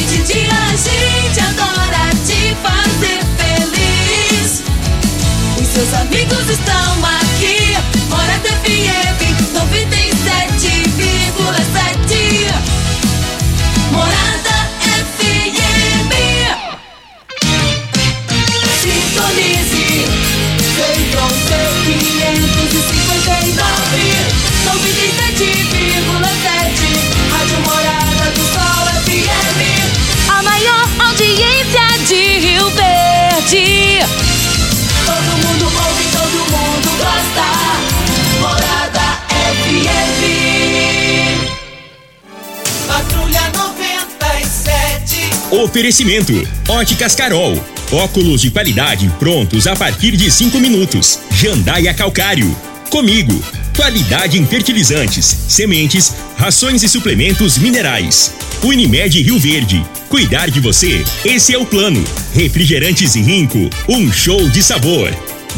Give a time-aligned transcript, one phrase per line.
[0.00, 4.62] Noite e dia a gente adora te fazer feliz.
[5.60, 7.09] Os seus amigos estão aqui.
[33.40, 34.00] Verde.
[35.06, 37.46] Todo mundo ouve, todo mundo gosta.
[38.40, 39.06] Morada
[39.64, 40.20] FM.
[42.86, 45.30] Patrulha 97.
[45.50, 46.32] Oferecimento:
[46.68, 47.58] Óticas Carol.
[47.92, 51.20] Óculos de qualidade prontos a partir de 5 minutos.
[51.30, 52.54] Jandaia Calcário.
[52.90, 53.42] Comigo.
[53.74, 58.32] Qualidade em fertilizantes, sementes, rações e suplementos minerais.
[58.62, 59.82] Unimed Rio Verde.
[60.10, 62.02] Cuidar de você, esse é o plano.
[62.34, 63.70] Refrigerantes e Rinco.
[63.88, 65.08] Um show de sabor.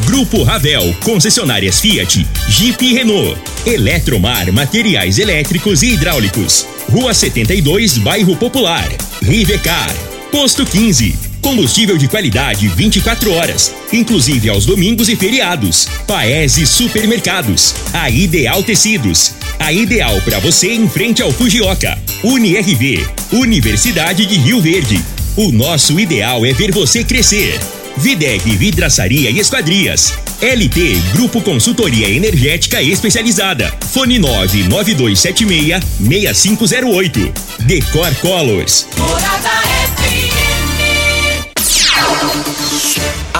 [0.04, 3.40] Grupo Ravel, concessionárias Fiat, Jeep e Renault.
[3.64, 6.68] Eletromar, materiais elétricos e hidráulicos.
[6.90, 8.86] Rua 72, Bairro Popular.
[9.22, 9.90] Rivecar.
[10.30, 11.31] Posto 15.
[11.42, 15.88] Combustível de qualidade 24 horas, inclusive aos domingos e feriados.
[16.06, 17.74] Paese Supermercados.
[17.92, 19.34] A Ideal Tecidos.
[19.58, 21.98] A ideal para você em frente ao Fujioka.
[22.22, 23.04] UniRV.
[23.32, 25.02] Universidade de Rio Verde.
[25.36, 27.58] O nosso ideal é ver você crescer.
[27.96, 30.14] Videg Vidraçaria e Esquadrias.
[30.40, 33.72] LT Grupo Consultoria Energética Especializada.
[33.92, 37.32] Fone 99276 6508.
[37.60, 38.86] Decor Colors.
[38.96, 39.61] Morada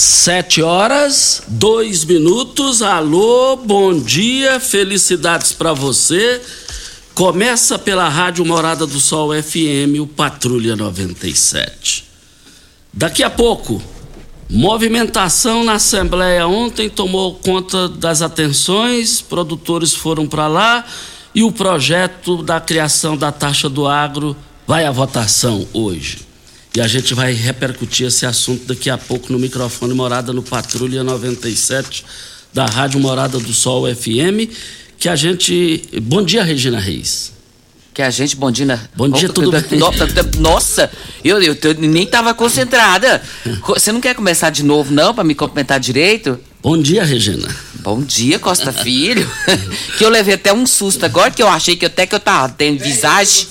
[0.00, 2.82] Sete horas, dois minutos.
[2.82, 6.40] Alô, bom dia, felicidades para você.
[7.16, 12.04] Começa pela Rádio Morada do Sol FM, o Patrulha 97.
[12.92, 13.82] Daqui a pouco,
[14.48, 20.86] movimentação na Assembleia ontem tomou conta das atenções, produtores foram para lá
[21.34, 26.27] e o projeto da criação da taxa do agro vai à votação hoje.
[26.78, 31.02] E a gente vai repercutir esse assunto daqui a pouco no microfone Morada no Patrulha
[31.02, 32.04] 97
[32.54, 34.48] da Rádio Morada do Sol FM,
[34.96, 35.82] que a gente.
[36.00, 37.32] Bom dia, Regina Reis.
[37.92, 38.64] Que a gente, bom dia.
[38.64, 38.80] né?
[38.94, 39.60] Bom dia, tudo bem?
[39.76, 40.88] no- Nossa,
[41.24, 43.20] eu, eu, eu nem tava concentrada.
[43.66, 46.38] Você não quer começar de novo, não, pra me cumprimentar direito?
[46.62, 47.48] Bom dia, Regina.
[47.80, 49.28] Bom dia, Costa Filho.
[49.98, 52.50] que eu levei até um susto agora, que eu achei que até que eu tava
[52.50, 53.48] tendo visagem.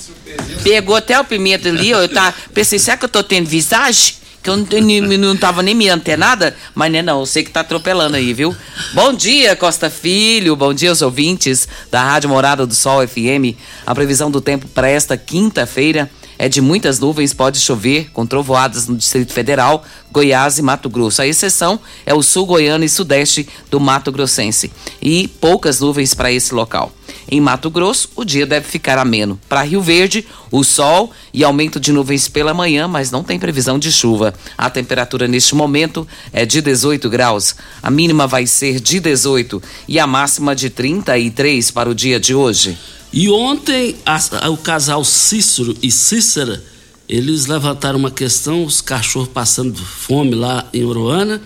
[0.64, 4.16] Pegou até o pimenta ali, eu tava, pensei, será que eu tô tendo visagem?
[4.44, 7.44] Que eu não, nem- não tava nem me antenada, mas não é não, eu sei
[7.44, 8.56] que tá atropelando aí, viu?
[8.94, 13.58] Bom dia, Costa Filho, bom dia aos ouvintes da Rádio Morada do Sol FM.
[13.86, 18.88] A previsão do tempo para esta quinta-feira é de muitas nuvens, pode chover com trovoadas
[18.88, 21.22] no Distrito Federal, Goiás e Mato Grosso.
[21.22, 24.72] A exceção é o sul goiano e sudeste do Mato Grossense.
[25.02, 26.92] E poucas nuvens para esse local.
[27.30, 29.40] Em Mato Grosso, o dia deve ficar ameno.
[29.50, 33.78] Para Rio Verde, o sol e aumento de nuvens pela manhã, mas não tem previsão
[33.78, 34.34] de chuva.
[34.58, 37.56] A temperatura neste momento é de 18 graus.
[37.82, 42.34] A mínima vai ser de 18 e a máxima de 33 para o dia de
[42.34, 42.78] hoje.
[43.12, 46.64] E ontem a- o casal Cícero e Cícera,
[47.08, 51.42] eles levantaram uma questão, os cachorros passando fome lá em Oroana,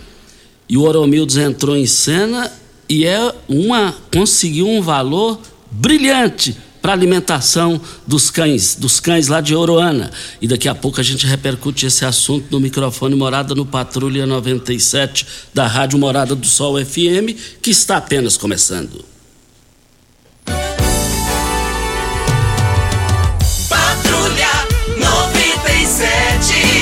[0.68, 2.52] e o Oromildes entrou em cena
[2.90, 5.40] e é uma conseguiu um valor
[5.70, 10.10] brilhante para alimentação dos cães, dos cães lá de Oroana.
[10.42, 15.28] E daqui a pouco a gente repercute esse assunto no microfone Morada no Patrulha 97
[15.54, 19.11] da Rádio Morada do Sol FM, que está apenas começando.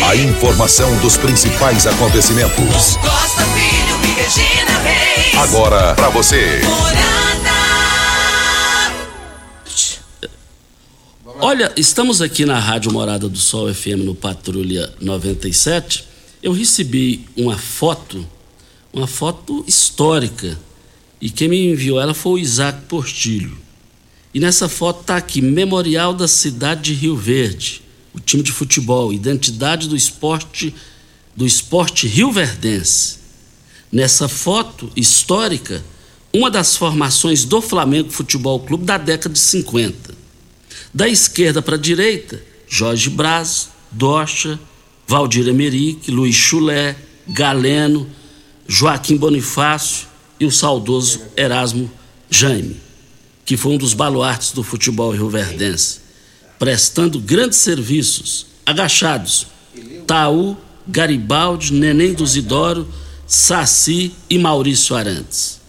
[0.09, 2.95] A informação dos principais acontecimentos.
[2.95, 5.35] Costa Filho e Regina Reis.
[5.35, 6.61] Agora pra você.
[11.39, 16.07] Olha, estamos aqui na Rádio Morada do Sol FM no Patrulha 97.
[16.41, 18.27] Eu recebi uma foto,
[18.91, 20.57] uma foto histórica.
[21.21, 23.55] E quem me enviou ela foi o Isaac Portilho.
[24.33, 27.87] E nessa foto está aqui, Memorial da Cidade de Rio Verde.
[28.13, 30.73] O time de futebol, identidade do esporte
[31.35, 33.17] do esporte rioverdense.
[33.91, 35.83] Nessa foto histórica,
[36.33, 40.13] uma das formações do Flamengo Futebol Clube da década de 50.
[40.93, 44.59] Da esquerda para a direita, Jorge Braz, Docha,
[45.07, 46.95] Valdir Emerick, Luiz Chulé,
[47.27, 48.07] Galeno,
[48.67, 50.07] Joaquim Bonifácio
[50.39, 51.89] e o saudoso Erasmo
[52.29, 52.77] Jaime,
[53.43, 55.99] que foi um dos baluartes do futebol rioverdense,
[56.59, 59.47] prestando grandes serviços, agachados,
[60.05, 62.87] Taú, Garibaldi, Neném do Zidoro,
[63.25, 65.59] Saci e Maurício Arantes.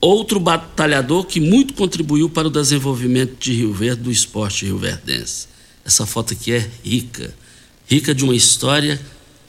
[0.00, 5.46] Outro batalhador que muito contribuiu para o desenvolvimento de Rio Verde, do esporte rioverdense.
[5.84, 7.32] Essa foto aqui é rica,
[7.86, 9.00] rica de uma história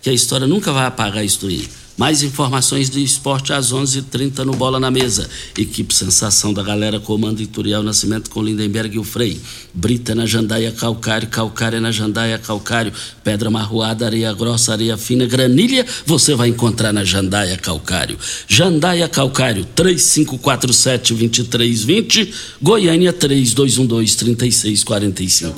[0.02, 1.68] que a história nunca vai apagar isso aí.
[1.98, 5.28] Mais informações do esporte às 11:30 h 30 no Bola na Mesa.
[5.58, 9.42] Equipe Sensação da Galera, comando Ituriel Nascimento com Lindenberg e o Frei.
[9.74, 12.94] Brita na Jandaia Calcário, Calcário na Jandaia Calcário.
[13.24, 18.20] Pedra Marroada, Areia Grossa, Areia Fina, Granilha, você vai encontrar na Jandaia Calcário.
[18.48, 25.52] Jandaia Calcário, 3547-2320, Goiânia 3212-3645.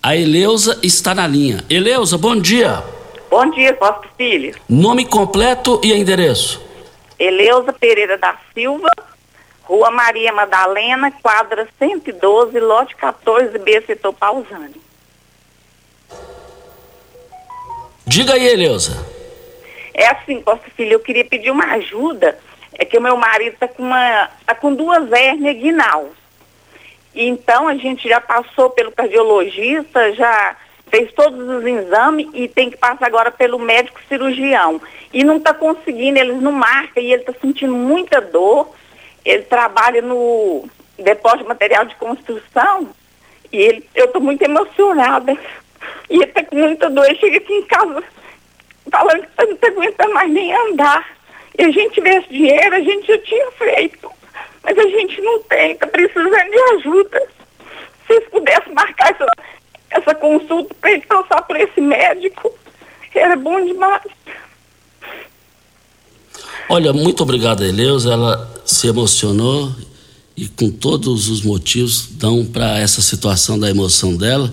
[0.00, 1.64] A Eleusa está na linha.
[1.68, 2.99] Eleusa, bom dia.
[3.30, 4.56] Bom dia, Costa Filho.
[4.68, 6.60] Nome completo e endereço.
[7.16, 8.90] Eleusa Pereira da Silva,
[9.62, 14.82] Rua Maria Madalena, quadra 112, lote 14B, setor Pausani.
[18.04, 19.06] Diga aí, Eleusa.
[19.94, 22.36] É assim, Costa Filho, eu queria pedir uma ajuda.
[22.72, 26.08] É que o meu marido está com, uma, tá com duas hérnias guinal.
[27.14, 30.56] Então a gente já passou pelo cardiologista, já
[30.90, 34.80] fez todos os exames e tem que passar agora pelo médico cirurgião.
[35.12, 38.74] E não está conseguindo, eles não marcam e ele está sentindo muita dor.
[39.24, 42.88] Ele trabalha no depósito de material de construção
[43.52, 45.32] e ele, eu estou muito emocionada.
[46.08, 47.06] E ele está com muita dor.
[47.06, 48.02] Ele chega aqui em casa
[48.90, 51.06] falando que não está aguentando mais nem andar.
[51.58, 54.10] E a gente vê esse dinheiro, a gente já tinha feito.
[54.62, 57.28] Mas a gente não tem, está precisando de ajuda.
[58.06, 59.26] Se eles pudessem marcar essa,
[60.00, 62.52] essa consulta para ele passar por esse médico,
[63.14, 64.02] era bom demais.
[66.68, 68.12] Olha, muito obrigado, Eleusa.
[68.12, 69.74] Ela se emocionou
[70.36, 74.52] e com todos os motivos dão para essa situação da emoção dela.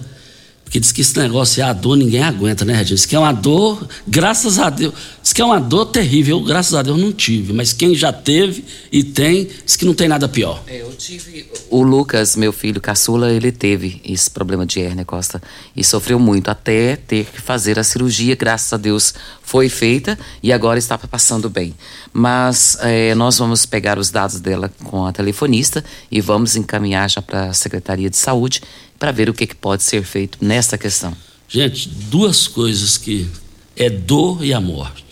[0.67, 2.97] Porque diz que esse negócio é a dor, ninguém aguenta, né, Regina?
[2.97, 4.93] Diz que é uma dor, graças a Deus.
[5.23, 7.53] Diz que é uma dor terrível, eu, graças a Deus não tive.
[7.53, 10.61] Mas quem já teve e tem, diz que não tem nada pior.
[10.67, 11.49] É, eu tive.
[11.69, 15.41] O Lucas, meu filho caçula, ele teve esse problema de hérnia, Costa.
[15.73, 20.51] E sofreu muito, até ter que fazer a cirurgia, graças a Deus foi feita e
[20.51, 21.73] agora está passando bem.
[22.11, 25.81] Mas é, nós vamos pegar os dados dela com a telefonista
[26.11, 28.61] e vamos encaminhar já para a Secretaria de Saúde
[28.97, 31.15] para ver o que, que pode ser feito nessa questão.
[31.47, 33.27] Gente, duas coisas que
[33.75, 35.05] é dor e a morte.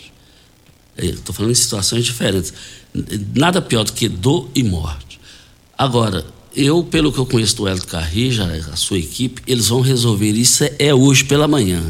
[0.98, 2.54] Estou falando em situações diferentes.
[3.36, 5.20] Nada pior do que dor e morte.
[5.78, 10.32] Agora, eu, pelo que eu conheço do Hélio Carrija, a sua equipe, eles vão resolver
[10.32, 11.84] isso é hoje pela manhã.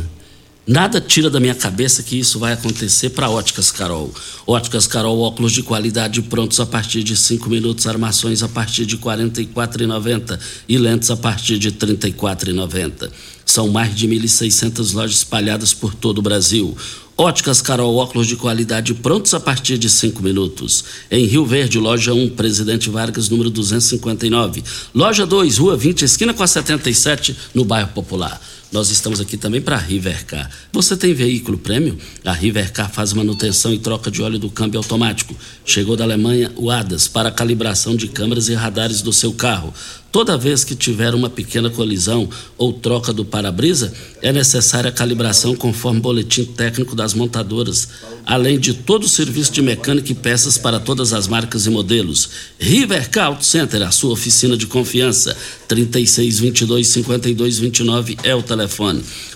[0.68, 4.12] Nada tira da minha cabeça que isso vai acontecer para Óticas Carol.
[4.48, 8.96] Óticas Carol, óculos de qualidade prontos a partir de 5 minutos, armações a partir de
[8.96, 13.12] R$ 44,90 e lentes a partir de R$ 34,90.
[13.46, 16.76] São mais de 1.600 lojas espalhadas por todo o Brasil.
[17.16, 20.84] Óticas Carol, óculos de qualidade prontos a partir de 5 minutos.
[21.12, 24.64] Em Rio Verde, loja 1, Presidente Vargas, número 259.
[24.96, 28.42] Loja 2, Rua 20, esquina com a 77, no bairro Popular.
[28.76, 30.52] Nós estamos aqui também para a Rivercar.
[30.74, 31.98] Você tem veículo prêmio?
[32.26, 35.34] A Rivercar faz manutenção e troca de óleo do câmbio automático.
[35.64, 39.74] Chegou da Alemanha o ADAS para calibração de câmeras e radares do seu carro.
[40.12, 45.54] Toda vez que tiver uma pequena colisão ou troca do para-brisa, é necessária a calibração
[45.56, 47.90] conforme boletim técnico das montadoras,
[48.26, 52.30] além de todo o serviço de mecânica e peças para todas as marcas e modelos.
[52.58, 55.36] Rivercar Auto Center, a sua oficina de confiança.
[55.68, 58.65] 3622 5229 é o telefone.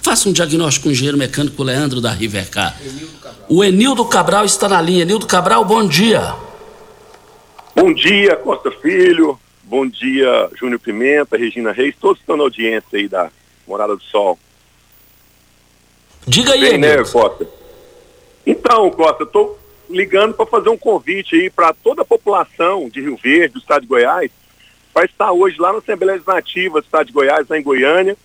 [0.02, 2.80] Faça um diagnóstico com o engenheiro mecânico Leandro da Rivercar.
[3.48, 5.04] O Enildo Cabral está na linha.
[5.04, 6.36] Enildo Cabral, bom dia.
[7.76, 9.40] Bom dia, Costa Filho.
[9.70, 13.30] Bom dia, Júnior Pimenta, Regina Reis, todos estão na audiência aí da
[13.68, 14.40] Morada do Sol.
[16.26, 16.98] Diga aí, Bem, né.
[17.04, 17.48] Costa?
[18.48, 23.16] Então, Costa, estou ligando para fazer um convite aí para toda a população de Rio
[23.22, 24.32] Verde, do estado de Goiás,
[24.92, 28.18] para estar hoje lá na Assembleia Legislativa do estado de Goiás, lá em Goiânia,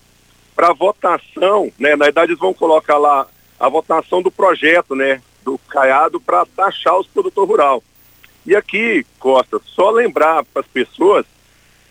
[0.55, 1.97] para votação, né?
[1.97, 3.27] Na verdade, eles vão colocar lá
[3.59, 5.21] a votação do projeto, né?
[5.43, 7.83] Do Caiado para taxar os produtores rurais.
[8.47, 11.25] E aqui, Costa, só lembrar para as pessoas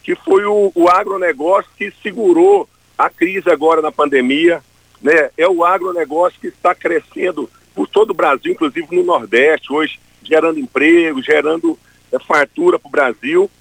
[0.03, 2.67] que foi o, o agronegócio que segurou
[2.97, 4.61] a crise agora na pandemia,
[5.01, 9.99] né, é o agronegócio que está crescendo por todo o Brasil, inclusive no Nordeste, hoje
[10.21, 11.77] gerando emprego, gerando
[12.11, 13.51] é, fartura para o Brasil.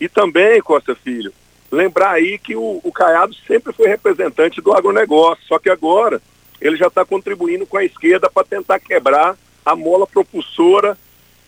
[0.00, 1.32] E também, Costa Filho,
[1.70, 6.20] lembrar aí que o, o Caiado sempre foi representante do agronegócio, só que agora
[6.60, 10.96] ele já está contribuindo com a esquerda para tentar quebrar a mola propulsora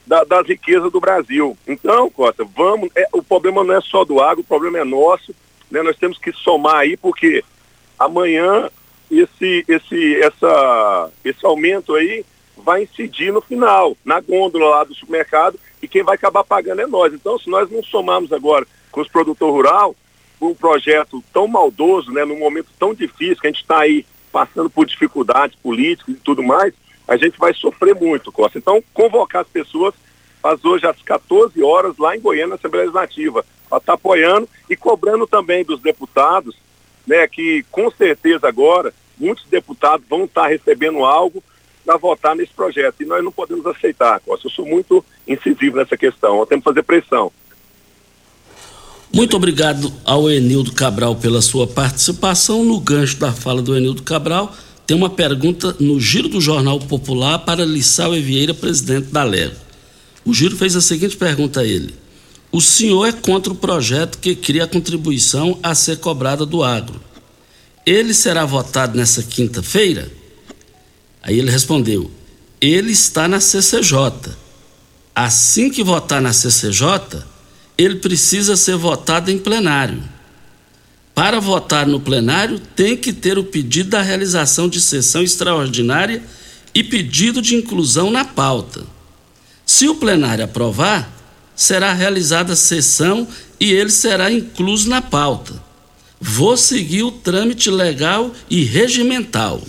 [0.06, 1.56] da, das riquezas do Brasil.
[1.66, 5.34] Então, Costa, vamos, é, o problema não é só do agro, o problema é nosso,
[5.70, 5.82] né?
[5.82, 7.44] Nós temos que somar aí, porque
[7.98, 8.70] amanhã
[9.10, 12.24] esse, esse, essa, esse aumento aí
[12.56, 16.86] vai incidir no final, na gôndola lá do supermercado, e quem vai acabar pagando é
[16.86, 17.12] nós.
[17.12, 19.94] Então, se nós não somarmos agora com os produtores rural,
[20.40, 24.68] um projeto tão maldoso, né, num momento tão difícil, que a gente está aí passando
[24.68, 26.74] por dificuldades políticas e tudo mais,
[27.08, 28.58] a gente vai sofrer muito, Costa.
[28.58, 29.94] Então, convocar as pessoas
[30.42, 34.48] faz hoje às 14 horas lá em Goiânia, na Assembleia Legislativa, para estar tá apoiando
[34.68, 36.56] e cobrando também dos deputados,
[37.06, 41.42] né, que com certeza agora muitos deputados vão estar tá recebendo algo
[41.84, 43.00] para votar nesse projeto.
[43.00, 44.46] E nós não podemos aceitar, Costa.
[44.46, 46.38] Eu sou muito incisivo nessa questão.
[46.38, 47.32] Nós temos que fazer pressão.
[49.16, 52.62] Muito obrigado ao Enildo Cabral pela sua participação.
[52.62, 54.54] No gancho da fala do Enildo Cabral,
[54.86, 59.56] tem uma pergunta no Giro do Jornal Popular para Lissau Evieira, presidente da Lego.
[60.22, 61.94] O Giro fez a seguinte pergunta a ele:
[62.52, 67.00] O senhor é contra o projeto que cria a contribuição a ser cobrada do agro.
[67.86, 70.12] Ele será votado nessa quinta-feira?
[71.22, 72.10] Aí ele respondeu:
[72.60, 73.96] Ele está na CCJ.
[75.14, 77.24] Assim que votar na CCJ,
[77.76, 80.02] ele precisa ser votado em plenário.
[81.14, 86.22] Para votar no plenário, tem que ter o pedido da realização de sessão extraordinária
[86.74, 88.84] e pedido de inclusão na pauta.
[89.64, 91.10] Se o plenário aprovar,
[91.54, 93.26] será realizada a sessão
[93.58, 95.54] e ele será incluso na pauta.
[96.20, 99.62] Vou seguir o trâmite legal e regimental.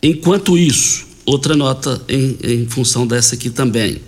[0.00, 4.00] Enquanto isso, outra nota em, em função dessa aqui também.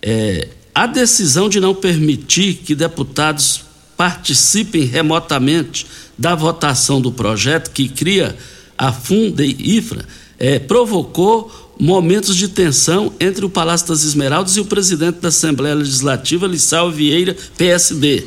[0.00, 3.62] É, a decisão de não permitir que deputados
[3.96, 5.86] participem remotamente
[6.18, 8.36] da votação do projeto que cria
[8.76, 10.04] a Funde Ifra
[10.38, 15.74] é, provocou momentos de tensão entre o Palácio das Esmeraldas e o presidente da Assembleia
[15.74, 18.24] Legislativa, Lissau Vieira, PSD.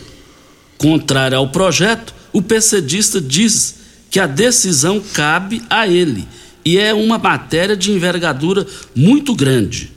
[0.78, 3.76] Contrário ao projeto, o PCdista diz
[4.10, 6.28] que a decisão cabe a ele
[6.64, 9.95] e é uma matéria de envergadura muito grande.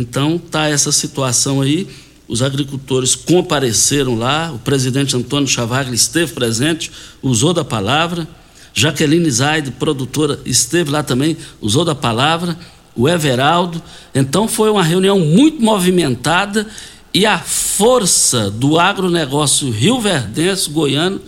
[0.00, 1.86] Então tá essa situação aí.
[2.26, 6.90] Os agricultores compareceram lá, o presidente Antônio Chavaglia esteve presente,
[7.22, 8.26] usou da palavra.
[8.72, 12.56] Jaqueline Zaide, produtora, esteve lá também, usou da palavra.
[12.96, 13.80] O Everaldo.
[14.14, 16.66] Então foi uma reunião muito movimentada
[17.12, 21.20] e a força do agronegócio rio verdense goiano,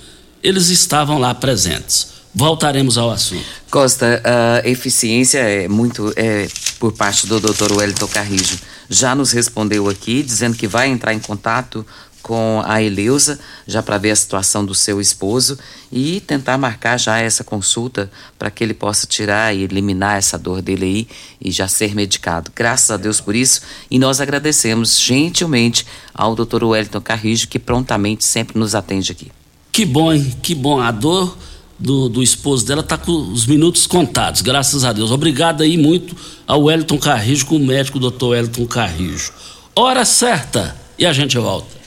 [0.42, 2.11] eles estavam lá presentes.
[2.34, 3.44] Voltaremos ao assunto.
[3.70, 6.48] Costa, a eficiência é muito é,
[6.78, 7.72] por parte do Dr.
[7.72, 8.58] Wellington Carrijo.
[8.88, 11.84] Já nos respondeu aqui, dizendo que vai entrar em contato
[12.22, 15.58] com a Eleusa, já para ver a situação do seu esposo
[15.90, 20.62] e tentar marcar já essa consulta para que ele possa tirar e eliminar essa dor
[20.62, 21.08] dele aí
[21.40, 22.50] e já ser medicado.
[22.54, 23.60] Graças a Deus por isso
[23.90, 25.84] e nós agradecemos gentilmente
[26.14, 26.64] ao Dr.
[26.64, 29.32] Wellington Carrijo que prontamente sempre nos atende aqui.
[29.72, 30.36] Que bom, hein?
[30.42, 30.78] Que bom.
[30.78, 31.36] A dor
[31.82, 35.10] do, do esposo dela está com os minutos contados, graças a Deus.
[35.10, 38.26] Obrigado aí muito ao Wellington Carrijo, com o médico Dr.
[38.26, 39.32] Wellington Carrijo.
[39.74, 41.82] Hora certa e a gente volta.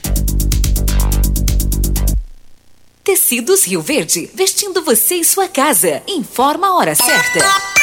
[3.02, 6.02] Tecidos Rio Verde, vestindo você e sua casa.
[6.06, 7.75] Informa a hora certa.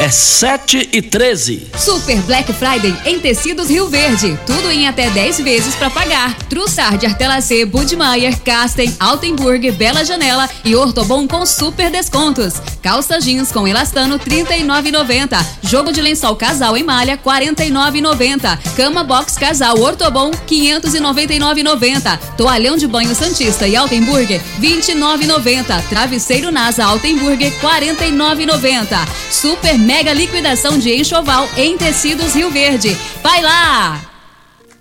[0.00, 1.68] É 7 e 13.
[1.78, 4.34] Super Black Friday em Tecidos Rio Verde.
[4.46, 6.34] Tudo em até 10 vezes para pagar.
[6.48, 12.54] Trussard, Artelacê, Budmeier, Casten, Altenburg, Bela Janela e Ortobon com super descontos.
[12.82, 15.44] Calça jeans com elastano 39,90.
[15.64, 18.58] Jogo de lençol casal em malha 49,90.
[18.74, 22.18] Cama box casal Ortobon 599,90.
[22.38, 25.88] Toalhão de banho Santista e Altenburg 29,90.
[25.90, 29.06] Travesseiro NASA Altenburg 49,90.
[29.30, 32.96] Super mega liquidação de enxoval em tecidos Rio Verde.
[33.24, 34.00] Vai lá!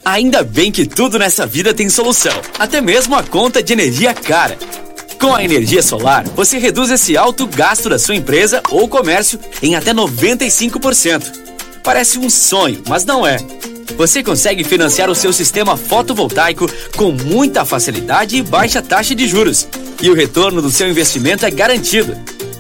[0.06, 4.56] Ainda bem que tudo nessa vida tem solução, até mesmo a conta de energia cara.
[5.20, 9.74] Com a energia solar, você reduz esse alto gasto da sua empresa ou comércio em
[9.74, 11.24] até 95%.
[11.84, 13.38] Parece um sonho, mas não é.
[13.98, 19.68] Você consegue financiar o seu sistema fotovoltaico com muita facilidade e baixa taxa de juros.
[20.04, 22.16] E o retorno do seu investimento é garantido.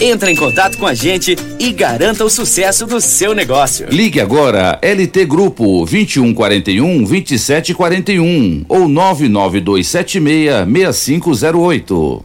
[0.00, 3.88] Entre em contato com a gente e garanta o sucesso do seu negócio.
[3.90, 12.24] Ligue agora LT Grupo 2141 2741 ou 99276 6508.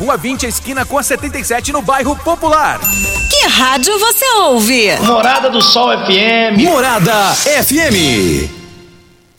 [0.00, 2.80] Rua 20, esquina com a 77, no bairro Popular.
[3.28, 4.96] Que rádio você ouve?
[5.02, 6.58] Morada do Sol FM.
[6.58, 8.59] Morada FM.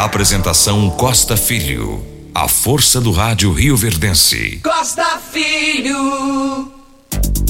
[0.00, 2.00] Apresentação Costa Filho.
[2.32, 4.60] A força do rádio Rio Verdense.
[4.62, 6.70] Costa Filho.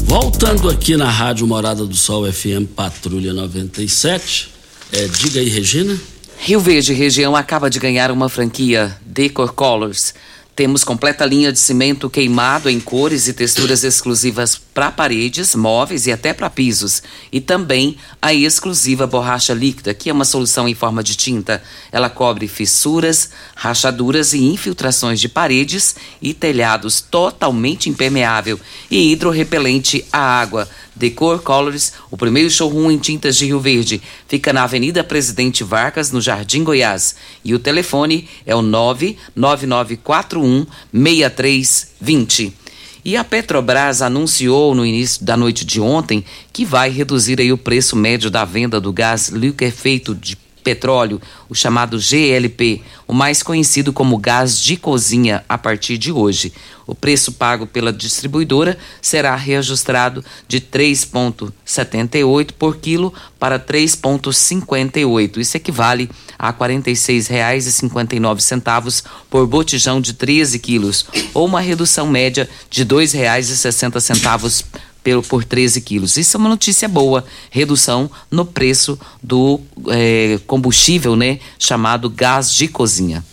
[0.05, 4.51] Voltando aqui na Rádio Morada do Sol FM Patrulha 97.
[4.91, 6.01] É, diga aí, Regina.
[6.39, 10.15] Rio Verde Região acaba de ganhar uma franquia Decor Colors.
[10.57, 16.13] Temos completa linha de cimento queimado em cores e texturas exclusivas para paredes, móveis e
[16.13, 17.03] até para pisos.
[17.33, 21.61] E também a exclusiva borracha líquida, que é uma solução em forma de tinta.
[21.91, 30.21] Ela cobre fissuras, rachaduras e infiltrações de paredes e telhados totalmente impermeável e hidrorrepelente à
[30.21, 30.69] água.
[30.95, 36.13] Decor Colors, o primeiro showroom em tintas de Rio Verde, fica na Avenida Presidente Vargas,
[36.13, 37.17] no Jardim Goiás.
[37.45, 42.68] E o telefone é o 99941 6320.
[43.05, 47.59] E a Petrobras anunciou no início da noite de ontem que vai reduzir aí o
[47.59, 50.37] preço médio da venda do gás liquefeito de
[50.69, 56.53] petróleo, o chamado GLP, o mais conhecido como gás de cozinha, a partir de hoje.
[56.87, 65.39] O preço pago pela distribuidora será reajustado de 3,78 por quilo para 3,58.
[65.39, 72.83] Isso equivale a R$ 46,59 por botijão de 13 quilos, ou uma redução média de
[72.83, 74.67] R$ 2,60
[75.03, 76.17] pelo, por 13 quilos.
[76.17, 82.69] Isso é uma notícia boa, redução no preço do é, combustível, né, chamado gás de
[82.69, 83.25] cozinha.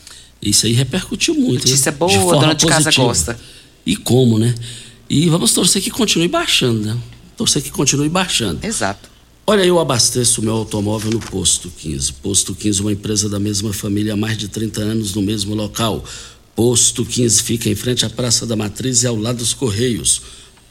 [0.41, 1.65] Isso aí repercutiu muito.
[1.65, 1.97] Notícia né?
[1.97, 3.39] boa, de a dona de casa gosta.
[3.85, 4.53] E como, né?
[5.09, 6.97] E vamos torcer que continue baixando, né?
[7.37, 8.65] Torcer que continue baixando.
[8.65, 9.09] Exato.
[9.47, 12.13] Olha, eu abasteço meu automóvel no Posto 15.
[12.13, 16.03] Posto 15, uma empresa da mesma família há mais de 30 anos no mesmo local.
[16.55, 20.21] Posto 15 fica em frente à Praça da Matriz e ao lado dos Correios.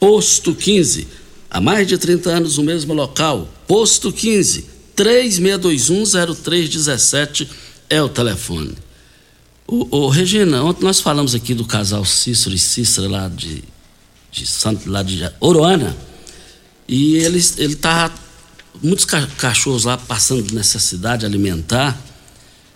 [0.04, 1.08] Posto 15,
[1.50, 3.48] há mais de 30 anos no mesmo local.
[3.66, 7.48] Posto 15, 36210317
[7.88, 8.74] é o telefone.
[9.66, 13.64] Ô, ô, Regina, ontem nós falamos aqui do casal Cícero e Cícera lá de,
[14.30, 15.96] de Santo, lá de Oroana.
[16.86, 18.12] E ele, ele tá
[18.82, 21.98] muitos ca cachorros lá passando necessidade alimentar.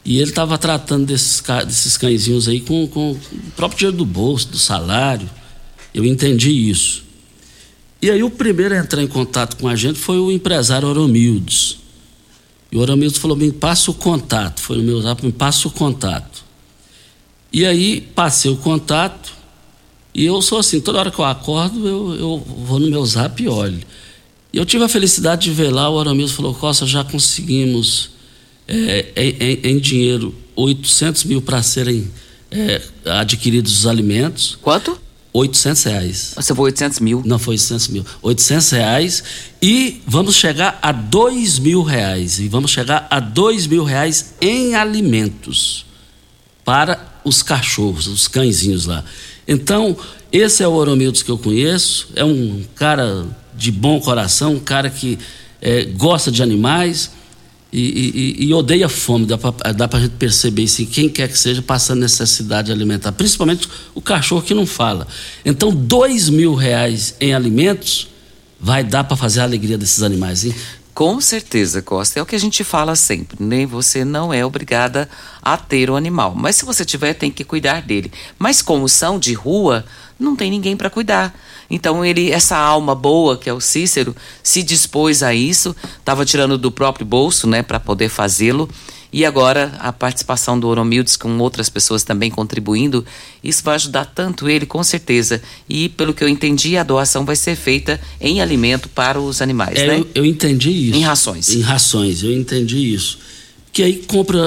[0.03, 3.21] E ele estava tratando desses, desses cãezinhos aí com, com o
[3.55, 5.29] próprio dinheiro do bolso, do salário.
[5.93, 7.07] Eu entendi isso.
[8.01, 11.79] E aí o primeiro a entrar em contato com a gente foi o empresário Oromildes.
[12.71, 14.61] E o Oromildes falou: me passa o contato.
[14.61, 16.45] Foi no meu zap, me passa o contato.
[17.53, 19.37] E aí passei o contato.
[20.15, 23.43] E eu sou assim, toda hora que eu acordo, eu, eu vou no meu zap
[23.43, 23.81] e olho.
[24.53, 28.11] E eu tive a felicidade de ver lá, o Aramildo falou, Costa, já conseguimos
[28.67, 32.11] é, em, em, dinheiro 800 mil para serem
[32.51, 34.59] é, adquiridos os alimentos.
[34.61, 34.99] Quanto?
[35.33, 36.33] 800 reais.
[36.37, 37.23] Você foi 800 mil?
[37.25, 38.07] Não, foi 800 mil.
[38.23, 39.25] 800 reais
[39.61, 42.39] e vamos chegar a 2 mil reais.
[42.39, 45.87] E vamos chegar a 2 mil reais em alimentos
[46.65, 49.05] para os cachorros, os cãezinhos lá.
[49.47, 49.97] Então,
[50.33, 52.09] esse é o Oromildos que eu conheço.
[52.15, 55.19] É um cara de bom coração, um cara que
[55.61, 57.11] é, gosta de animais
[57.73, 59.27] e, e, e odeia fome.
[59.27, 64.01] Dá para a gente perceber isso, quem quer que seja passando necessidade alimentar, principalmente o
[64.01, 65.07] cachorro que não fala.
[65.45, 68.09] Então, dois mil reais em alimentos
[68.61, 70.45] vai dar para fazer a alegria desses animais.
[70.45, 70.55] Hein?
[70.99, 72.19] Com certeza, Costa.
[72.19, 73.65] É o que a gente fala sempre, né?
[73.67, 75.09] Você não é obrigada
[75.41, 76.35] a ter o animal.
[76.35, 78.11] Mas se você tiver, tem que cuidar dele.
[78.37, 79.85] Mas como são de rua,
[80.19, 81.35] não tem ninguém para cuidar.
[81.71, 86.57] Então ele, essa alma boa que é o Cícero, se dispôs a isso, estava tirando
[86.57, 88.69] do próprio bolso, né, para poder fazê-lo.
[89.11, 93.07] E agora a participação do Oromildes com outras pessoas também contribuindo,
[93.43, 95.41] isso vai ajudar tanto ele, com certeza.
[95.67, 99.79] E pelo que eu entendi, a doação vai ser feita em alimento para os animais,
[99.79, 99.99] É, né?
[100.01, 100.99] eu, eu entendi isso.
[100.99, 101.49] Em rações.
[101.49, 103.19] Em rações, eu entendi isso.
[103.73, 104.39] Que aí compra,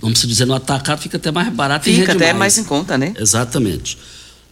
[0.00, 3.12] vamos dizer, no atacado fica até mais barato e Fica até mais em conta, né?
[3.18, 3.98] Exatamente.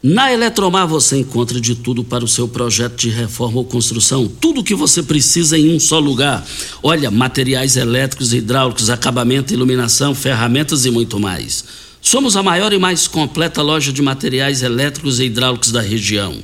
[0.09, 4.29] Na Eletromar você encontra de tudo para o seu projeto de reforma ou construção.
[4.29, 6.47] Tudo o que você precisa em um só lugar.
[6.81, 11.65] Olha, materiais elétricos, hidráulicos, acabamento, iluminação, ferramentas e muito mais.
[12.01, 16.37] Somos a maior e mais completa loja de materiais elétricos e hidráulicos da região.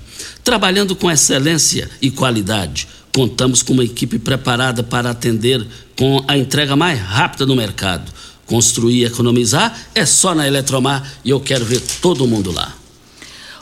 [0.43, 2.89] Trabalhando com excelência e qualidade.
[3.15, 5.65] Contamos com uma equipe preparada para atender
[5.97, 8.11] com a entrega mais rápida no mercado.
[8.45, 12.82] Construir e economizar é só na Eletromar e eu quero ver todo mundo lá.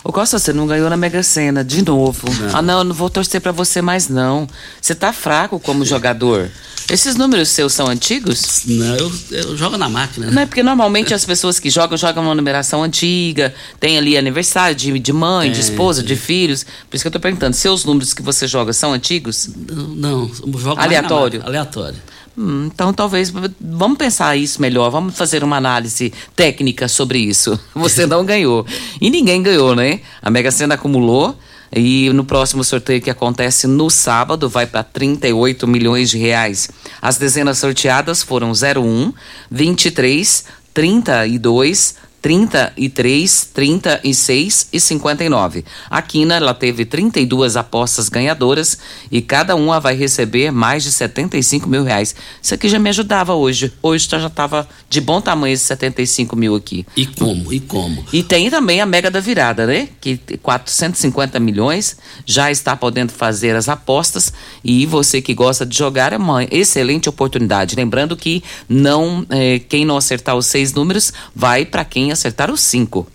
[0.02, 2.26] Ô Costa, você não ganhou na Mega Sena, de novo.
[2.54, 4.46] Ah, não, eu não vou torcer pra você mais, não.
[4.80, 6.50] Você tá fraco como jogador.
[6.88, 8.62] Esses números seus são antigos?
[8.66, 10.26] Não, eu, eu jogo na máquina.
[10.26, 10.32] né?
[10.32, 14.74] Não é porque normalmente as pessoas que jogam, jogam uma numeração antiga, tem ali aniversário
[14.74, 15.62] de, de mãe, de É.
[15.62, 16.64] esposa, de filhos.
[16.88, 19.50] Por isso que eu tô perguntando, seus números que você joga são antigos?
[19.68, 21.42] Não, eu jogo Aleatório?
[21.44, 21.98] Aleatório.
[22.40, 27.60] Hum, então talvez vamos pensar isso melhor, vamos fazer uma análise técnica sobre isso.
[27.76, 28.64] Você não ganhou.
[28.98, 30.00] E ninguém ganhou, né?
[30.22, 31.36] A Mega Sena acumulou
[31.70, 36.70] e no próximo sorteio que acontece no sábado vai para 38 milhões de reais.
[37.02, 39.12] As dezenas sorteadas foram 01,
[39.50, 45.64] 23, 32, 33, 36 e 59.
[45.88, 48.78] A Quina ela teve 32 apostas ganhadoras
[49.10, 52.14] e cada uma vai receber mais de 75 mil reais.
[52.42, 53.72] Isso aqui já me ajudava hoje.
[53.82, 56.86] Hoje já estava de bom tamanho esse 75 mil aqui.
[56.96, 57.52] E como?
[57.52, 58.04] E como?
[58.12, 59.88] E tem também a Mega da Virada, né?
[60.00, 66.12] Que 450 milhões já está podendo fazer as apostas e você que gosta de jogar
[66.12, 67.76] é uma excelente oportunidade.
[67.76, 72.60] Lembrando que não eh, quem não acertar os seis números vai para quem acertar os
[72.60, 73.06] cinco.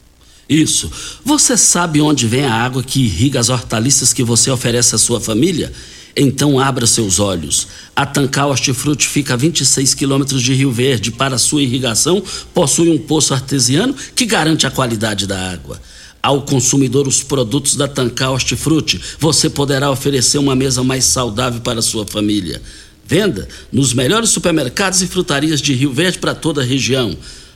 [0.47, 0.91] Isso.
[1.23, 5.19] Você sabe onde vem a água que irriga as hortaliças que você oferece à sua
[5.19, 5.73] família?
[6.15, 7.67] Então abra seus olhos.
[7.95, 11.11] A Tancar Hortifruti fica a 26 quilômetros de Rio Verde.
[11.11, 15.81] Para sua irrigação, possui um poço artesiano que garante a qualidade da água.
[16.23, 21.81] Ao consumidor os produtos da Tancar Hortifruti, você poderá oferecer uma mesa mais saudável para
[21.81, 22.61] sua família.
[23.05, 27.15] Venda nos melhores supermercados e frutarias de Rio Verde para toda a região.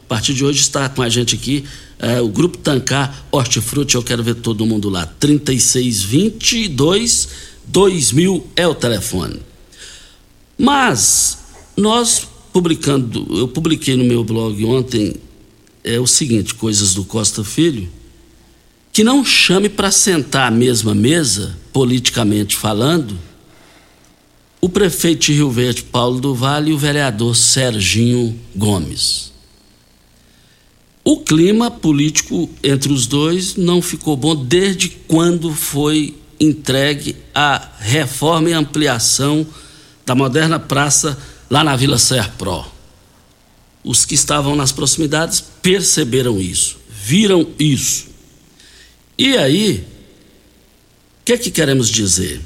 [0.09, 1.63] A partir de hoje está com a gente aqui
[1.99, 3.93] eh, o Grupo Tancar Hortifruti.
[3.93, 5.05] Eu quero ver todo mundo lá.
[5.05, 7.29] 3622
[7.67, 9.39] 2000 é o telefone.
[10.57, 11.37] Mas
[11.77, 15.13] nós publicando, eu publiquei no meu blog ontem
[15.83, 17.87] é o seguinte, coisas do Costa Filho,
[18.91, 23.15] que não chame para sentar à mesma mesa, politicamente falando,
[24.59, 29.29] o prefeito de Rio Verde, Paulo do Vale, e o vereador Serginho Gomes.
[31.09, 38.51] O clima político entre os dois não ficou bom desde quando foi entregue a reforma
[38.51, 39.43] e ampliação
[40.05, 41.17] da moderna praça
[41.49, 42.63] lá na Vila Serpro.
[43.83, 48.05] Os que estavam nas proximidades perceberam isso, viram isso.
[49.17, 49.87] E aí,
[51.21, 52.39] o que, que queremos dizer?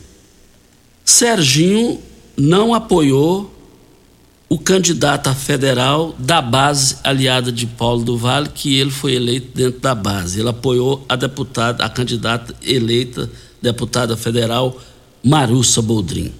[1.04, 2.02] Serginho
[2.38, 3.53] não apoiou
[4.50, 9.56] o candidato a federal da base aliada de Paulo do Vale, que ele foi eleito
[9.56, 10.40] dentro da base.
[10.40, 13.30] Ele apoiou a deputada, a candidata eleita
[13.62, 14.80] deputada federal
[15.24, 16.32] Marussa Boldrin.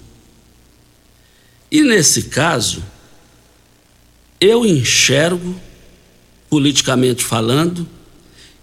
[1.70, 2.84] E nesse caso,
[4.40, 5.56] eu enxergo,
[6.48, 7.88] politicamente falando,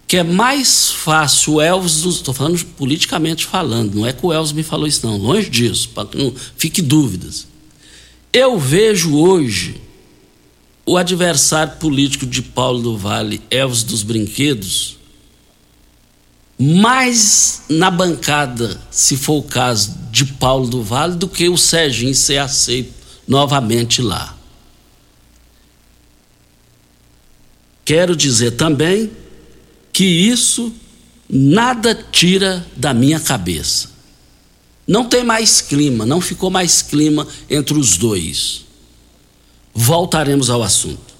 [0.06, 4.52] que é mais fácil o Elvis, estou falando politicamente falando, não é que o Elvis
[4.52, 7.46] me falou isso não, longe disso, para que não fique dúvidas.
[8.32, 9.78] Eu vejo hoje
[10.86, 14.96] o adversário político de Paulo do Vale, Elvis dos Brinquedos,
[16.58, 22.14] mais na bancada, se for o caso, de Paulo do Vale, do que o Serginho
[22.14, 22.94] ser aceito
[23.28, 24.36] novamente lá.
[27.84, 29.10] Quero dizer também
[29.92, 30.72] que isso
[31.28, 33.91] nada tira da minha cabeça.
[34.86, 38.64] Não tem mais clima, não ficou mais clima entre os dois.
[39.74, 41.12] Voltaremos ao assunto.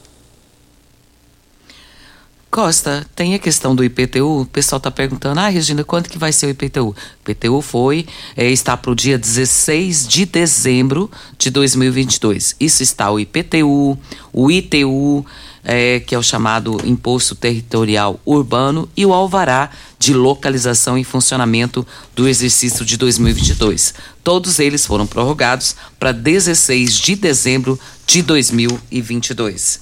[2.53, 4.43] Costa, tem a questão do IPTU.
[4.43, 6.89] O pessoal está perguntando, ah, Regina, quanto que vai ser o IPTU?
[6.91, 6.95] O
[7.31, 12.55] IPTU foi, é, está para o dia 16 de dezembro de 2022.
[12.61, 13.99] Isso está o IPTU,
[14.35, 15.25] o ITU,
[15.65, 21.87] é, que é o chamado Imposto Territorial Urbano, e o Alvará de Localização e Funcionamento
[22.15, 23.95] do exercício de 2022.
[24.25, 29.81] Todos eles foram prorrogados para 16 de dezembro de 2022.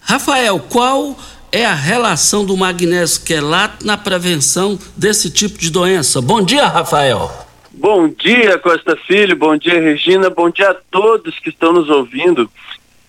[0.00, 1.16] Rafael, qual
[1.52, 6.20] é a relação do magnésio quelato na prevenção desse tipo de doença?
[6.20, 7.49] Bom dia, Rafael.
[7.72, 12.50] Bom dia, Costa Filho, bom dia, Regina, bom dia a todos que estão nos ouvindo.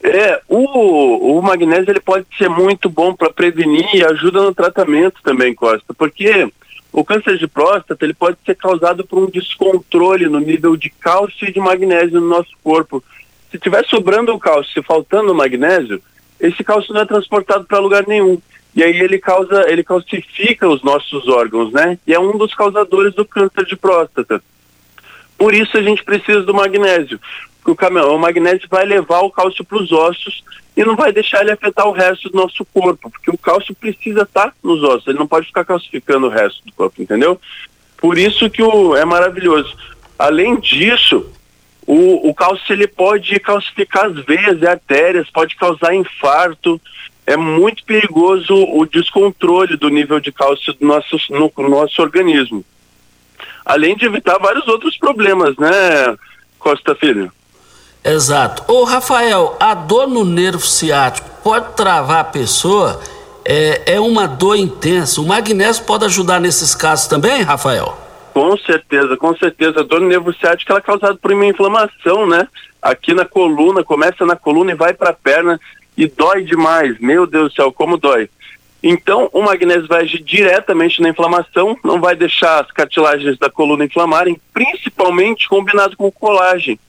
[0.04, 5.20] É, o, o magnésio ele pode ser muito bom para prevenir e ajuda no tratamento
[5.24, 6.48] também, Costa, porque
[6.94, 11.48] o câncer de próstata ele pode ser causado por um descontrole no nível de cálcio
[11.48, 13.04] e de magnésio no nosso corpo.
[13.50, 16.00] Se tiver sobrando o cálcio e faltando o magnésio,
[16.40, 18.40] esse cálcio não é transportado para lugar nenhum.
[18.74, 22.00] E aí ele causa, ele calcifica os nossos órgãos, né?
[22.08, 24.42] E é um dos causadores do câncer de próstata.
[25.38, 27.20] Por isso a gente precisa do magnésio.
[27.64, 30.44] Porque o, magnésio vai levar o cálcio para os ossos
[30.76, 34.24] e não vai deixar ele afetar o resto do nosso corpo, porque o cálcio precisa
[34.24, 37.40] estar nos ossos, ele não pode ficar calcificando o resto do corpo, entendeu?
[37.98, 39.76] Por isso que o, é maravilhoso.
[40.18, 41.32] Além disso,
[41.86, 46.82] o, o cálcio ele pode calcificar as veias e artérias, pode causar infarto.
[47.32, 52.62] É muito perigoso o descontrole do nível de cálcio do nosso, no, no nosso organismo.
[53.66, 55.70] Além de evitar vários outros problemas, né,
[56.60, 57.32] Costa Filho?
[58.04, 58.70] Exato.
[58.70, 63.00] Ô, Rafael, a dor no nervo ciático pode travar a pessoa?
[63.46, 65.22] É, é uma dor intensa.
[65.22, 67.98] O magnésio pode ajudar nesses casos também, Rafael?
[68.34, 69.80] Com certeza, com certeza.
[69.80, 72.46] A dor no nervo ciático ela é causada por uma inflamação, né?
[72.82, 75.58] Aqui na coluna, começa na coluna e vai para a perna
[76.02, 76.98] e dói demais.
[77.00, 78.28] Meu Deus do céu, como dói.
[78.82, 83.86] Então, o magnésio vai agir diretamente na inflamação, não vai deixar as cartilagens da coluna
[83.86, 86.80] inflamarem, principalmente combinado com o colágeno,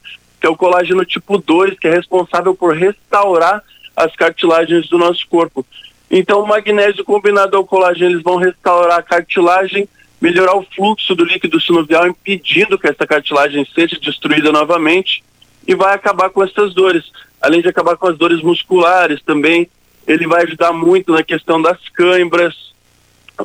[0.41, 3.61] que é o colágeno tipo 2, que é responsável por restaurar
[3.95, 5.63] as cartilagens do nosso corpo.
[6.09, 9.87] Então, o magnésio combinado ao colágeno, eles vão restaurar a cartilagem,
[10.19, 15.23] melhorar o fluxo do líquido sinovial, impedindo que essa cartilagem seja destruída novamente
[15.67, 17.03] e vai acabar com essas dores.
[17.43, 19.69] Além de acabar com as dores musculares também,
[20.07, 22.55] ele vai ajudar muito na questão das câimbras,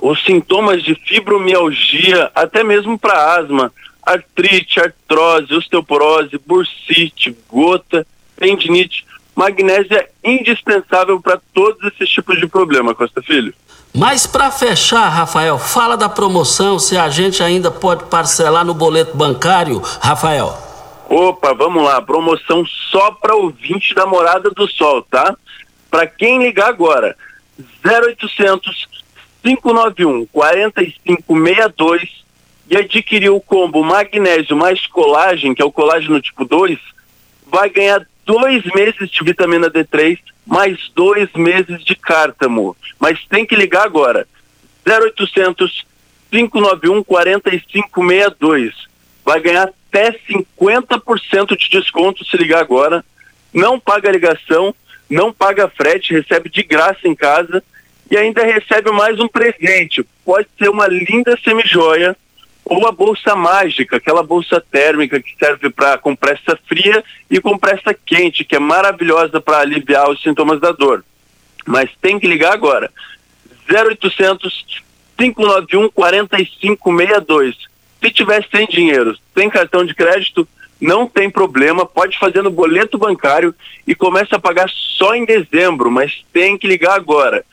[0.01, 3.73] os sintomas de fibromialgia, até mesmo para asma,
[4.07, 8.07] artrite, artrose, osteoporose, bursite, gota,
[8.37, 9.05] tendinite.
[9.35, 13.53] Magnésio é indispensável para todos esses tipos de problema, Costa Filho.
[13.93, 19.17] Mas para fechar, Rafael, fala da promoção, se a gente ainda pode parcelar no boleto
[19.17, 20.68] bancário, Rafael.
[21.09, 25.35] Opa, vamos lá, promoção só para ouvinte da Morada do Sol, tá?
[25.91, 27.17] Para quem ligar agora,
[27.83, 28.87] 0800
[29.43, 32.25] 591 4562
[32.71, 36.79] e adquirir o combo magnésio mais colágeno, que é o colágeno tipo 2,
[37.47, 42.77] vai ganhar dois meses de vitamina D3 mais dois meses de cártamo.
[42.99, 44.27] Mas tem que ligar agora.
[44.87, 45.87] 0800
[46.31, 48.75] 591 4562.
[49.25, 53.05] Vai ganhar até 50% de desconto se ligar agora.
[53.53, 54.75] não paga ligação,
[55.09, 57.63] não paga frete, recebe de graça em casa
[58.11, 60.05] e ainda recebe mais um presente.
[60.25, 62.17] Pode ser uma linda semijoia
[62.65, 68.45] ou a bolsa mágica, aquela bolsa térmica que serve para compressa fria e compressa quente,
[68.45, 71.03] que é maravilhosa para aliviar os sintomas da dor.
[71.67, 72.91] Mas tem que ligar agora.
[73.71, 74.85] 0800
[75.17, 77.68] 591 4562.
[78.03, 80.47] Se tiver sem dinheiro, sem cartão de crédito,
[80.81, 83.55] não tem problema, pode fazer no boleto bancário
[83.87, 87.45] e começa a pagar só em dezembro, mas tem que ligar agora.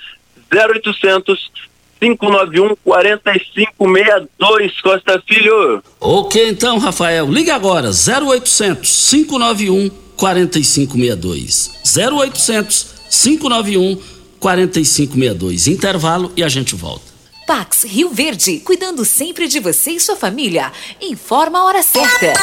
[0.53, 1.51] 0800
[1.99, 5.81] 591 4562 Costa Filho.
[5.99, 11.71] Ok, então, Rafael, liga agora 0800 591 4562.
[11.95, 13.97] 0800 591
[14.39, 15.67] 4562.
[15.67, 17.14] Intervalo e a gente volta.
[17.45, 20.71] Pax Rio Verde, cuidando sempre de você e sua família.
[20.99, 22.33] Informa a hora certa.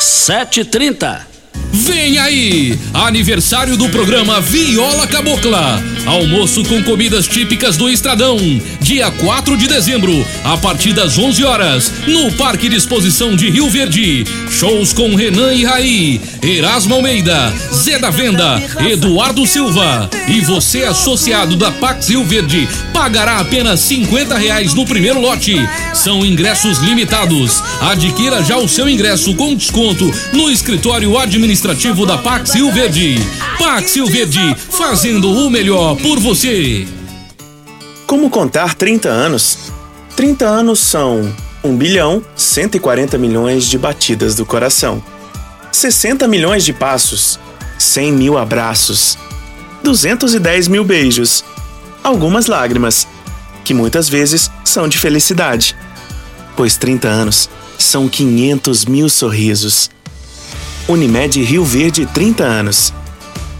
[0.00, 1.37] 7h30.
[1.72, 2.78] Vem aí!
[2.94, 5.82] Aniversário do programa Viola Cabocla.
[6.06, 8.38] Almoço com comidas típicas do Estradão.
[8.80, 13.68] Dia 4 de dezembro, a partir das 11 horas, no Parque de Exposição de Rio
[13.68, 14.24] Verde.
[14.50, 20.08] Shows com Renan e Raí, Erasmo Almeida, Zé da Venda, Eduardo Silva.
[20.26, 25.54] E você, associado da Pax Rio Verde, pagará apenas 50 reais no primeiro lote.
[25.92, 27.62] São ingressos limitados.
[27.82, 31.47] Adquira já o seu ingresso com desconto no escritório administrativo
[32.04, 33.16] da Pax Rio Verde.
[33.58, 36.86] Pax Rio Verde, fazendo o melhor por você.
[38.06, 39.58] Como contar 30 anos?
[40.14, 41.34] 30 anos são
[41.64, 45.02] 1 bilhão 140 milhões de batidas do coração,
[45.72, 47.40] 60 milhões de passos,
[47.78, 49.16] 100 mil abraços,
[49.82, 51.42] 210 mil beijos,
[52.04, 53.08] algumas lágrimas,
[53.64, 55.74] que muitas vezes são de felicidade,
[56.54, 59.90] pois 30 anos são 500 mil sorrisos.
[60.88, 62.94] Unimed Rio Verde 30 anos.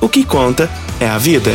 [0.01, 1.55] O que conta é a vida.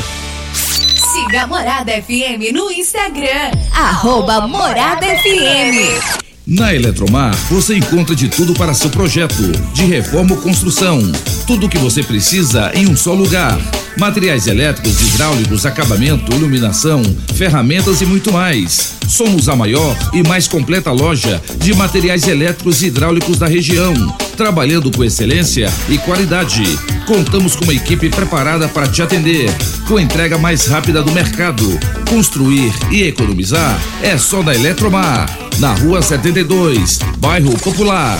[0.54, 3.52] Siga a Morada FM no Instagram.
[3.74, 6.22] Arroba Morada FM.
[6.46, 11.00] Na Eletromar, você encontra de tudo para seu projeto, de reforma ou construção.
[11.48, 13.58] Tudo o que você precisa em um só lugar.
[13.98, 17.02] Materiais elétricos, hidráulicos, acabamento, iluminação,
[17.36, 18.96] ferramentas e muito mais.
[19.08, 23.94] Somos a maior e mais completa loja de materiais elétricos e hidráulicos da região,
[24.36, 26.64] trabalhando com excelência e qualidade.
[27.06, 29.50] Contamos com uma equipe preparada para te atender,
[29.88, 31.80] com entrega mais rápida do mercado.
[32.10, 38.20] Construir e economizar é só da Eletromar, na Rua 72, Bairro Popular.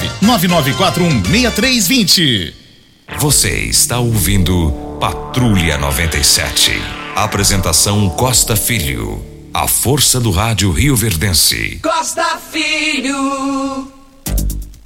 [0.21, 2.53] 99416320.
[3.19, 6.71] Você está ouvindo Patrulha 97.
[7.15, 9.23] Apresentação Costa Filho.
[9.53, 11.79] A força do rádio Rio Verdense.
[11.83, 13.91] Costa Filho.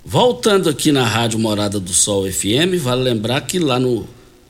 [0.04, 4.08] Voltando aqui na Rádio Morada do Sol FM, vale lembrar que lá no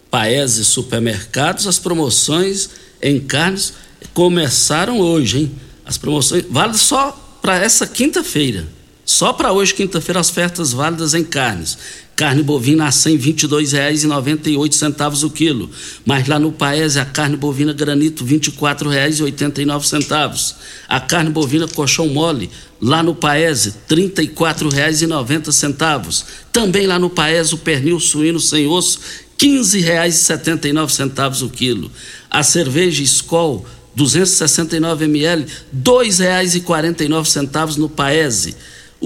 [0.10, 2.70] Paese Supermercados as promoções
[3.02, 3.74] em carnes
[4.14, 5.52] começaram hoje, hein?
[5.86, 8.66] As promoções vale só para essa quinta-feira.
[9.06, 11.78] Só para hoje, quinta-feira, as ofertas válidas em carnes.
[12.16, 15.70] Carne bovina a R$ 122,98 o quilo.
[16.04, 20.56] Mas lá no Paese, a carne bovina granito R$ 24,89.
[20.88, 22.50] A carne bovina colchão mole,
[22.82, 26.26] lá no Paese, R$ 34,90.
[26.52, 29.00] Também lá no Paese, o pernil suíno sem osso,
[29.40, 31.92] R$ 15,79 o quilo.
[32.28, 35.50] A cerveja Skol, 269 ml, R$
[35.84, 38.56] 2,49 no Paese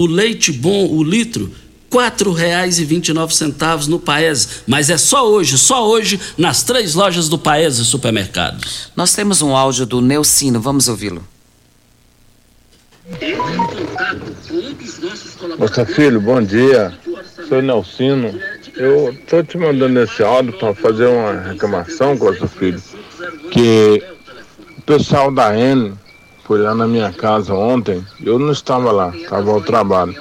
[0.00, 1.52] o leite bom, o litro,
[1.90, 6.18] quatro reais e vinte e nove centavos no Paese, mas é só hoje, só hoje
[6.38, 8.90] nas três lojas do Paese Supermercados.
[8.96, 11.22] Nós temos um áudio do Neucino, vamos ouvi-lo.
[15.58, 16.94] Moça Filho, bom dia.
[17.46, 18.40] Sou Nelcino.
[18.76, 22.82] eu tô te mandando esse áudio para fazer uma reclamação, Costa Filho,
[23.50, 24.02] que
[24.78, 25.92] o pessoal da N
[26.50, 30.20] foi lá na minha casa ontem, eu não estava lá, estava ao trabalho.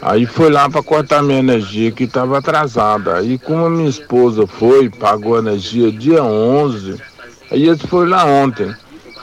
[0.00, 3.16] Aí foi lá para cortar minha energia que estava atrasada.
[3.16, 7.02] Aí como a minha esposa foi, pagou a energia dia 11,
[7.50, 8.72] aí eles foram lá ontem.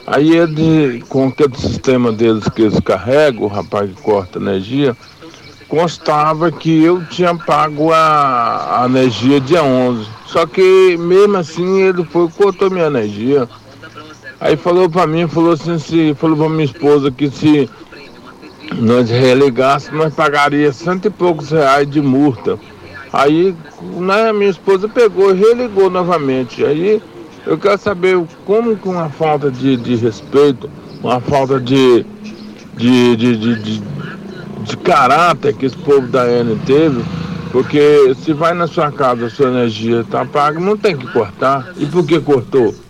[0.06, 4.94] Aí ele, com aquele sistema deles que eles carregam, o rapaz que corta energia,
[5.70, 10.06] constava que eu tinha pago a, a energia dia 11.
[10.26, 13.48] Só que mesmo assim ele foi cortou minha energia.
[14.46, 17.68] Aí falou para mim, falou assim, se, falou para minha esposa que se
[18.76, 22.60] nós religássemos, nós pagaria cento e poucos reais de multa.
[23.12, 26.64] Aí né, minha esposa pegou e religou novamente.
[26.64, 27.02] Aí
[27.44, 30.70] eu quero saber como com uma falta de, de respeito,
[31.02, 32.06] uma falta de,
[32.78, 33.84] de, de, de, de,
[34.62, 37.04] de caráter que esse povo da N teve,
[37.52, 41.74] porque se vai na sua casa, sua energia está paga, não tem que cortar.
[41.78, 42.85] E por que cortou?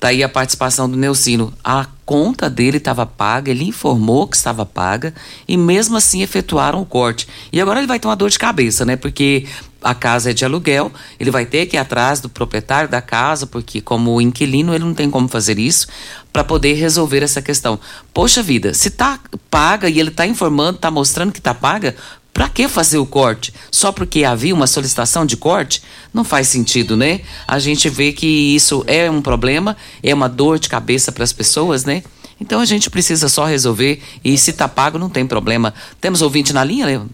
[0.00, 1.52] Tá aí a participação do Neucino.
[1.62, 5.12] A conta dele estava paga, ele informou que estava paga
[5.46, 7.26] e mesmo assim efetuaram o corte.
[7.52, 8.94] E agora ele vai ter uma dor de cabeça, né?
[8.94, 9.46] Porque
[9.82, 13.46] a casa é de aluguel, ele vai ter que ir atrás do proprietário da casa,
[13.46, 15.86] porque como inquilino ele não tem como fazer isso,
[16.32, 17.78] para poder resolver essa questão.
[18.12, 19.18] Poxa vida, se tá
[19.50, 21.94] paga e ele tá informando, tá mostrando que tá paga,
[22.38, 23.52] para que fazer o corte?
[23.68, 25.82] Só porque havia uma solicitação de corte?
[26.14, 27.22] Não faz sentido, né?
[27.48, 31.32] A gente vê que isso é um problema, é uma dor de cabeça para as
[31.32, 32.04] pessoas, né?
[32.40, 35.74] Então a gente precisa só resolver e se tá pago não tem problema.
[36.00, 37.10] Temos ouvinte na linha, Leandro?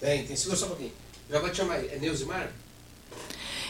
[0.00, 0.34] Tem, tem.
[0.34, 0.90] Segura só um pouquinho.
[1.30, 1.90] Já vou te chamar aí.
[1.92, 2.50] É Neusimar?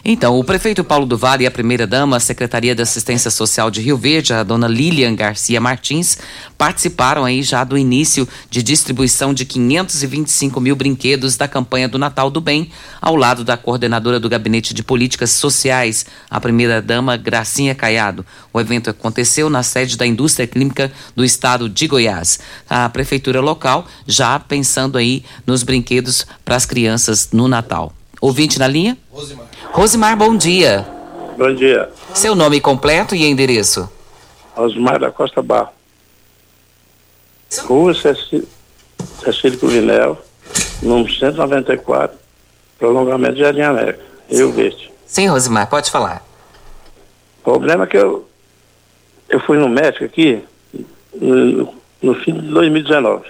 [0.04, 3.80] Então, o prefeito Paulo do Vale e a primeira-dama, a Secretaria de Assistência Social de
[3.80, 6.18] Rio Verde, a dona Lilian Garcia Martins,
[6.56, 12.30] participaram aí já do início de distribuição de 525 mil brinquedos da campanha do Natal
[12.30, 12.70] do Bem,
[13.00, 18.24] ao lado da coordenadora do Gabinete de Políticas Sociais, a primeira-dama Gracinha Caiado.
[18.52, 22.38] O evento aconteceu na sede da Indústria Química do Estado de Goiás.
[22.68, 27.92] A prefeitura local já pensando aí nos brinquedos para as crianças no Natal.
[28.20, 28.96] Ouvinte na linha?
[29.10, 29.47] Rosimar.
[29.72, 30.86] Rosimar, bom dia.
[31.36, 31.90] Bom dia.
[32.14, 33.88] Seu nome completo e endereço?
[34.56, 35.70] Osmar da Costa Barro.
[37.64, 38.48] Rua Cecílio
[39.58, 40.18] Cuvinel,
[40.82, 42.18] número 194,
[42.78, 44.90] prolongamento de Jardim América, Rio Verde.
[45.06, 46.22] Sim, Rosimar, pode falar.
[47.40, 48.28] O problema é que eu,
[49.28, 50.42] eu fui no médico aqui
[51.14, 53.26] no, no fim de 2019.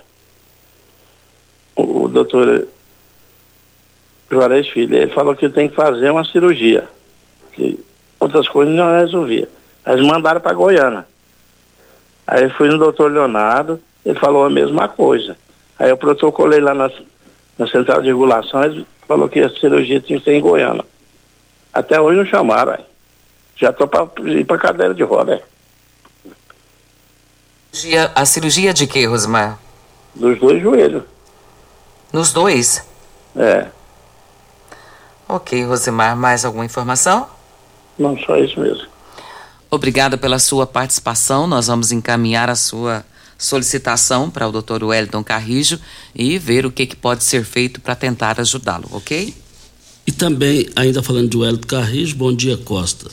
[1.76, 2.66] O, o doutor
[4.30, 6.88] Juarez Filho, ele falou que tem que fazer uma cirurgia.
[7.52, 7.82] Que
[8.20, 9.48] outras coisas não resolvia.
[9.86, 11.06] Eles mandaram para Goiânia.
[12.26, 15.36] Aí eu fui no doutor Leonardo, ele falou a mesma coisa.
[15.78, 16.90] Aí eu protocolei lá na,
[17.56, 20.84] na central de regulação, ele falou que a cirurgia tinha que ser em Goiânia.
[21.72, 22.84] Até hoje não chamaram, aí.
[23.56, 25.34] Já estou para ir para cadeira de roda.
[25.34, 25.42] Aí.
[28.14, 29.58] A cirurgia de quê, Rosimar?
[30.14, 31.04] Dos dois joelhos.
[32.12, 32.86] Nos dois?
[33.36, 33.68] É.
[35.28, 37.26] Ok, Rosimar, mais alguma informação?
[37.98, 38.86] Não, só isso mesmo.
[39.70, 41.46] Obrigada pela sua participação.
[41.46, 43.04] Nós vamos encaminhar a sua
[43.36, 44.82] solicitação para o Dr.
[44.84, 45.78] Wellington Carrijo
[46.14, 49.34] e ver o que, que pode ser feito para tentar ajudá-lo, ok?
[50.06, 53.10] E também, ainda falando de Wellington Carrijo, bom dia, Costa.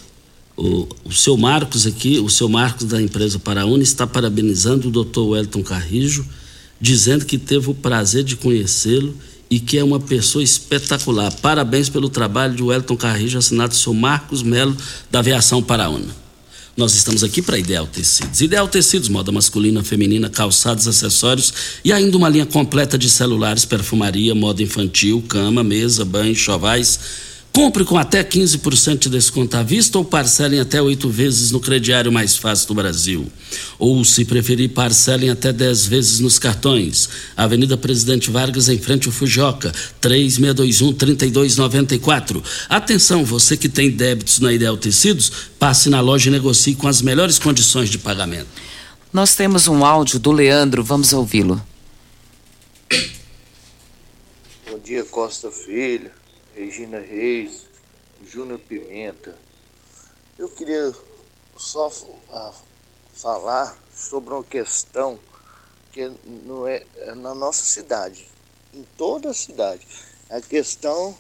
[0.56, 5.32] O, o seu Marcos aqui, o seu Marcos da empresa Paraúna está parabenizando o doutor
[5.32, 6.26] Wellington Carrijo,
[6.80, 9.14] dizendo que teve o prazer de conhecê-lo
[9.50, 11.32] e que é uma pessoa espetacular.
[11.42, 14.76] Parabéns pelo trabalho de Wellington Carrijo, assinado seu Marcos Melo,
[15.10, 16.26] da Aviação Paraúna.
[16.78, 18.42] Nós estamos aqui para Ideal Tecidos.
[18.42, 21.54] Ideal Tecidos, moda masculina, feminina, calçados, acessórios
[21.86, 27.00] e ainda uma linha completa de celulares, perfumaria, moda infantil, cama, mesa, banho, chovais.
[27.56, 32.12] Compre com até 15% de desconto à vista ou parcelem até oito vezes no crediário
[32.12, 33.32] mais fácil do Brasil.
[33.80, 37.08] Ou, se preferir, parcelem até 10 vezes nos cartões.
[37.34, 42.44] Avenida Presidente Vargas, em frente ao Fujoca, 3621-3294.
[42.68, 47.02] Atenção, você que tem débitos na Ideal Tecidos, passe na loja e negocie com as
[47.02, 48.50] melhores condições de pagamento.
[49.14, 51.66] Nós temos um áudio do Leandro, vamos ouvi-lo.
[54.70, 56.12] Bom dia, Costa Filho,
[56.56, 57.66] Regina Reis,
[58.26, 59.38] Júnior Pimenta.
[60.38, 60.96] Eu queria
[61.58, 61.92] só
[63.14, 65.20] falar sobre uma questão
[65.92, 66.10] que
[66.46, 68.26] não é, é na nossa cidade,
[68.74, 69.86] em toda a cidade.
[70.30, 71.18] A questão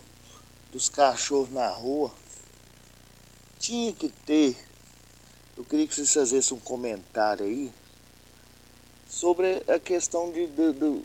[0.71, 2.13] dos cachorros na rua
[3.59, 4.55] tinha que ter.
[5.57, 7.73] Eu queria que vocês fizessem um comentário aí
[9.05, 11.03] sobre a questão de, de, de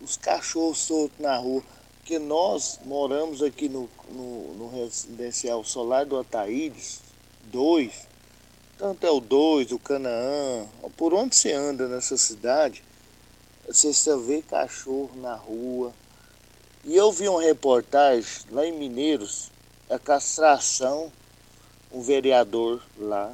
[0.00, 1.64] os cachorros soltos na rua.
[2.04, 7.00] Que nós moramos aqui no, no, no residencial Solar do Ataídes
[7.44, 7.92] 2,
[8.76, 12.82] tanto é o 2, o Canaã, por onde você anda nessa cidade,
[13.66, 15.92] você só vê cachorro na rua.
[16.84, 19.52] E eu vi uma reportagem lá em Mineiros,
[19.88, 21.12] a castração,
[21.92, 23.32] um vereador lá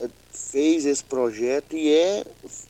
[0.00, 2.24] eh, fez esse projeto e é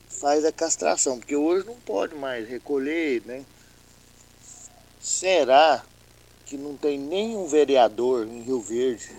[0.09, 3.45] faz a castração, porque hoje não pode mais recolher, né?
[4.99, 5.83] Será
[6.45, 9.15] que não tem nenhum vereador em Rio Verde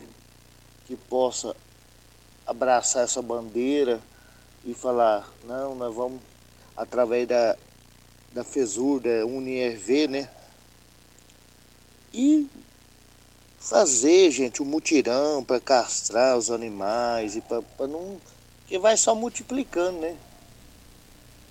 [0.87, 1.57] que possa
[2.47, 4.01] abraçar essa bandeira
[4.65, 6.21] e falar, não, nós vamos
[6.77, 7.57] através da,
[8.33, 10.29] da FESUR, da UNIRV, né?
[12.13, 12.49] E
[13.59, 18.21] fazer, gente, um mutirão para castrar os animais e para não.
[18.67, 20.17] que vai só multiplicando, né?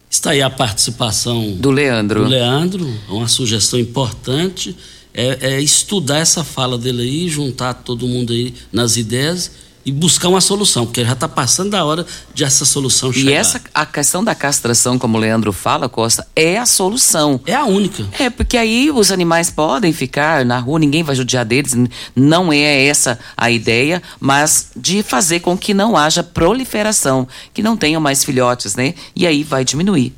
[0.10, 2.24] Está aí a participação do Leandro.
[2.24, 4.76] Do Leandro, uma sugestão importante
[5.14, 9.52] é, é estudar essa fala dele aí, juntar todo mundo aí nas ideias
[9.90, 13.32] e buscar uma solução, porque já está passando da hora de essa solução chegar.
[13.32, 17.42] E essa a questão da castração, como o Leandro fala, Costa, é a solução.
[17.44, 18.06] É a única.
[18.20, 21.76] É, porque aí os animais podem ficar na rua, ninguém vai judiar deles,
[22.16, 27.76] não é essa a ideia, mas de fazer com que não haja proliferação, que não
[27.76, 28.94] tenham mais filhotes, né?
[29.16, 30.14] E aí vai diminuir.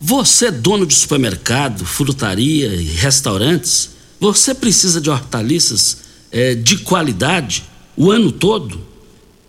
[0.00, 5.98] Você, dono de supermercado, frutaria e restaurantes, você precisa de hortaliças
[6.30, 8.91] é, de qualidade o ano todo?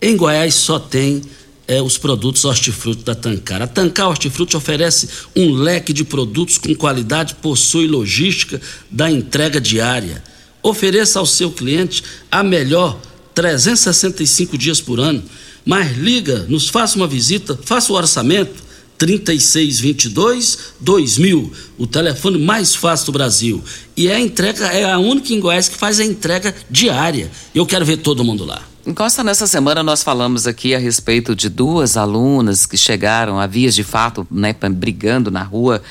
[0.04, 1.22] Em Goiás só tem
[1.66, 3.62] é, os produtos hortifruti da Tancar.
[3.62, 10.22] A Tancar Hortifruti oferece um leque de produtos com qualidade, possui logística da entrega diária.
[10.62, 13.00] Ofereça ao seu cliente a melhor
[13.34, 15.22] 365 dias por ano.
[15.64, 18.62] Mas liga, nos faça uma visita, faça o orçamento
[18.98, 23.62] 3622 2000, o telefone mais fácil do Brasil.
[23.96, 27.30] E é a entrega, é a única em Goiás que faz a entrega diária.
[27.54, 28.62] Eu quero ver todo mundo lá.
[28.86, 33.74] Encosta, nessa semana nós falamos aqui a respeito de duas alunas que chegaram a vias
[33.74, 35.82] de fato, né, brigando na rua.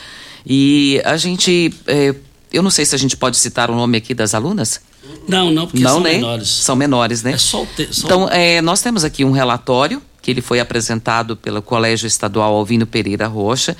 [0.45, 1.73] E a gente.
[1.87, 2.13] É,
[2.51, 4.79] eu não sei se a gente pode citar o nome aqui das alunas.
[5.27, 6.13] Não, não, porque não, são né?
[6.13, 6.47] menores.
[6.47, 7.31] São menores, né?
[7.31, 10.59] É só o te, só Então, é, nós temos aqui um relatório que ele foi
[10.61, 13.75] apresentado pelo Colégio Estadual Alvino Pereira Rocha.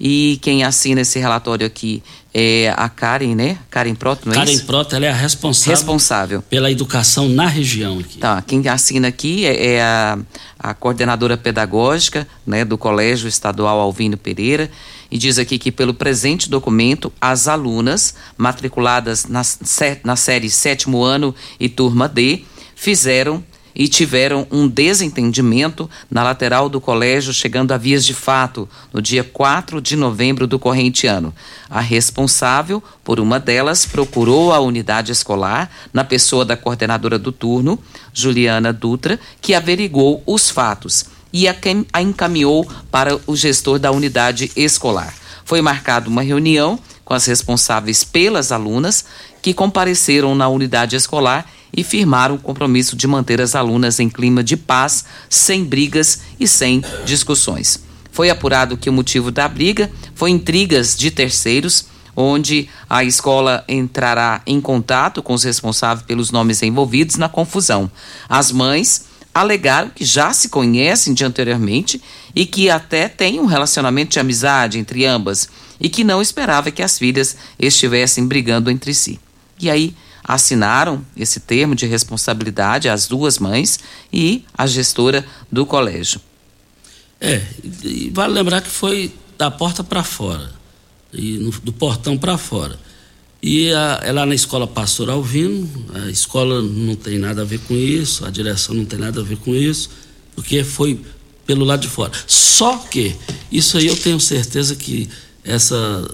[0.00, 2.00] E quem assina esse relatório aqui
[2.32, 3.58] é a Karen, né?
[3.68, 4.64] Karen Proto, não é Karen isso?
[4.64, 6.42] Proto, ela é a responsável, Responsável.
[6.42, 8.18] pela educação na região aqui.
[8.18, 10.18] Tá, quem assina aqui é, é a,
[10.56, 14.70] a coordenadora pedagógica né, do Colégio Estadual Alvino Pereira
[15.10, 19.42] e diz aqui que pelo presente documento as alunas matriculadas na,
[20.04, 22.44] na série sétimo ano e turma D
[22.76, 23.42] fizeram
[23.74, 29.22] e tiveram um desentendimento na lateral do colégio, chegando a vias de fato no dia
[29.22, 31.34] 4 de novembro do corrente ano.
[31.68, 37.78] A responsável por uma delas procurou a unidade escolar, na pessoa da coordenadora do turno,
[38.12, 41.54] Juliana Dutra, que averigou os fatos e a
[42.00, 45.14] encaminhou para o gestor da unidade escolar.
[45.44, 49.06] Foi marcada uma reunião com as responsáveis pelas alunas
[49.40, 54.42] que compareceram na unidade escolar e firmaram o compromisso de manter as alunas em clima
[54.42, 57.82] de paz, sem brigas e sem discussões.
[58.10, 61.86] Foi apurado que o motivo da briga foi intrigas de terceiros,
[62.16, 67.88] onde a escola entrará em contato com os responsáveis pelos nomes envolvidos na confusão.
[68.28, 72.02] As mães alegaram que já se conhecem de anteriormente
[72.34, 75.48] e que até têm um relacionamento de amizade entre ambas
[75.80, 79.20] e que não esperava que as filhas estivessem brigando entre si.
[79.60, 83.78] E aí assinaram esse termo de responsabilidade as duas mães
[84.12, 86.20] e a gestora do colégio.
[87.20, 87.42] É,
[87.82, 90.52] e vale lembrar que foi da porta para fora,
[91.12, 92.78] e no- do portão para fora.
[93.42, 97.60] E a, é lá na escola Pastor Alvino, a escola não tem nada a ver
[97.60, 99.90] com isso, a direção não tem nada a ver com isso,
[100.34, 101.00] porque foi
[101.46, 102.12] pelo lado de fora.
[102.26, 103.16] Só que,
[103.50, 105.08] isso aí eu tenho certeza que
[105.44, 106.08] essa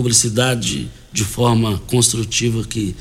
[0.00, 2.96] publicidade de forma construtiva que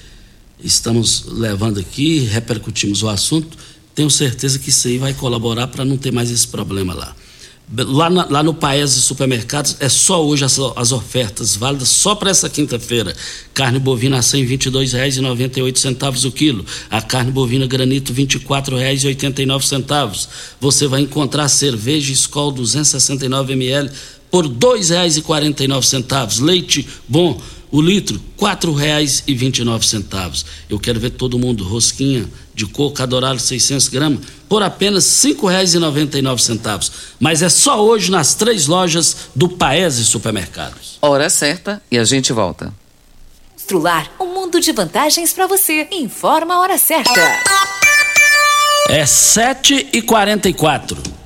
[0.62, 3.58] estamos levando aqui, repercutimos o assunto,
[3.96, 7.16] tenho certeza que isso aí vai colaborar para não ter mais esse problema lá.
[7.72, 12.16] Lá, na- lá no Paes e Supermercados é só hoje as, as ofertas válidas só
[12.16, 13.16] para essa quinta-feira.
[13.54, 16.66] Carne bovina a R$ 122,98 o quilo.
[16.90, 20.28] A carne bovina granito R$ 24,89.
[20.60, 23.92] Você vai encontrar cerveja Skol 269 ml
[24.32, 26.42] por R$ 2,49.
[26.42, 30.46] Leite bom, o litro R$ 4,29.
[30.70, 36.92] Eu quero ver todo mundo rosquinha de coco adorado 600 gramas por apenas R$ 5,99.
[37.20, 40.98] Mas é só hoje nas três lojas do Paese Supermercados.
[41.02, 42.74] Hora certa e a gente volta.
[43.54, 45.88] Constrular, um mundo de vantagens para você.
[45.92, 47.22] Informa a hora certa.
[48.90, 51.19] É 7 e 44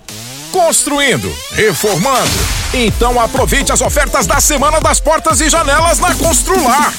[0.53, 2.29] Construindo, reformando.
[2.75, 6.93] Então aproveite as ofertas da Semana das Portas e Janelas na Constrular.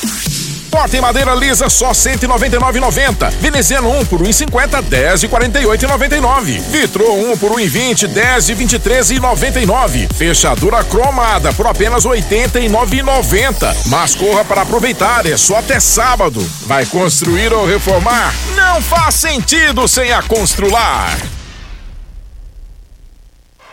[0.68, 3.30] Porta em madeira lisa só 199,90.
[3.38, 6.60] Veneziano 1 por 1,50, 10 e 48,99.
[6.62, 10.12] Vitro 1 por 1,20, 10 e 23,99.
[10.12, 13.76] Fechadura cromada por apenas 89,90.
[13.86, 16.44] Mas corra para aproveitar, é só até sábado.
[16.66, 18.34] Vai construir ou reformar?
[18.56, 21.43] Não faz sentido sem a Constrular.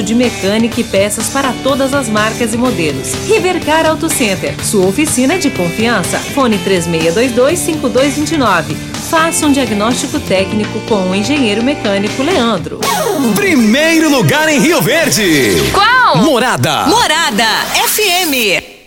[0.00, 3.12] de mecânica e peças para todas as marcas e modelos.
[3.26, 6.20] Rivercar Auto Center, sua oficina de confiança.
[6.20, 8.76] Fone 3622-5229.
[9.10, 12.78] Faça um diagnóstico técnico com o engenheiro mecânico Leandro.
[13.34, 15.56] Primeiro lugar em Rio Verde.
[15.72, 16.18] Qual?
[16.18, 16.86] Morada.
[16.86, 17.44] Morada
[17.88, 18.71] FM.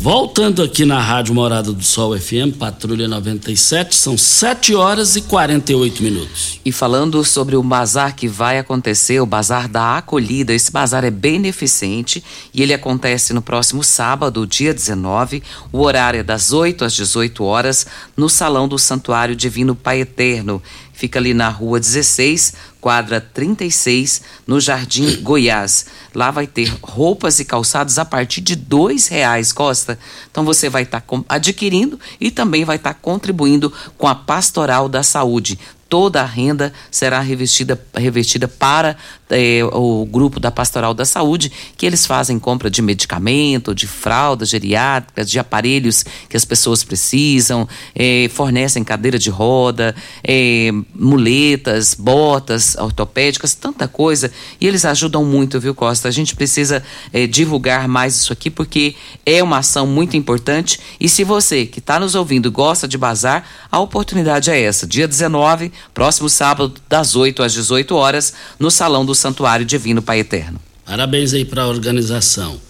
[0.00, 6.04] Voltando aqui na Rádio Morada do Sol FM, Patrulha 97, são 7 horas e 48
[6.04, 6.60] minutos.
[6.64, 11.10] E falando sobre o bazar que vai acontecer, o bazar da acolhida, esse bazar é
[11.10, 12.22] beneficente
[12.54, 15.42] e ele acontece no próximo sábado, dia 19.
[15.72, 17.84] O horário é das 8 às 18 horas,
[18.16, 20.62] no Salão do Santuário Divino Pai Eterno.
[20.98, 25.86] Fica ali na rua 16, quadra 36, no Jardim Goiás.
[26.12, 29.96] Lá vai ter roupas e calçados a partir de dois reais, Costa.
[30.28, 34.88] Então você vai estar tá adquirindo e também vai estar tá contribuindo com a Pastoral
[34.88, 35.56] da Saúde
[35.88, 38.96] toda a renda será revestida, revestida para
[39.30, 44.50] eh, o grupo da Pastoral da Saúde, que eles fazem compra de medicamento, de fraldas
[44.50, 52.76] geriátricas, de aparelhos que as pessoas precisam, eh, fornecem cadeira de roda, eh, muletas, botas
[52.76, 54.30] ortopédicas, tanta coisa.
[54.60, 56.08] E eles ajudam muito, viu, Costa?
[56.08, 56.82] A gente precisa
[57.30, 60.78] divulgar mais isso aqui porque é uma ação muito importante.
[61.00, 64.86] E se você que está nos ouvindo gosta de bazar, a oportunidade é essa.
[64.86, 70.20] Dia 19 próximo sábado, das 8 às 18 horas, no Salão do Santuário Divino Pai
[70.20, 70.60] Eterno.
[70.84, 72.60] Parabéns aí para a organização.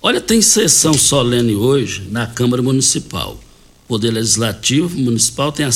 [0.00, 3.40] Olha, tem sessão solene hoje na Câmara Municipal.
[3.84, 5.70] O Poder Legislativo Municipal tem a,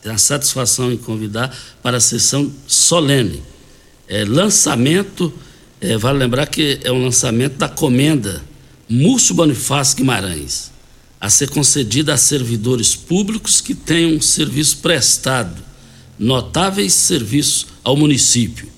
[0.00, 3.42] tem a satisfação em convidar para a sessão solene.
[4.08, 5.32] É, lançamento
[5.84, 8.40] É, vale lembrar que é um lançamento da comenda
[8.88, 10.70] Múcio Bonifácio Guimarães,
[11.20, 15.60] a ser concedida a servidores públicos que tenham serviço prestado,
[16.22, 18.68] notáveis serviços ao município.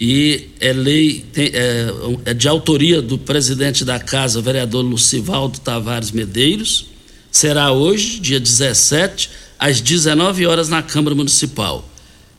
[0.00, 1.88] E é lei, tem, é,
[2.24, 6.86] é de autoria do presidente da casa, vereador Lucivaldo Tavares Medeiros.
[7.30, 9.28] Será hoje, dia 17,
[9.58, 11.86] às 19 horas, na Câmara Municipal.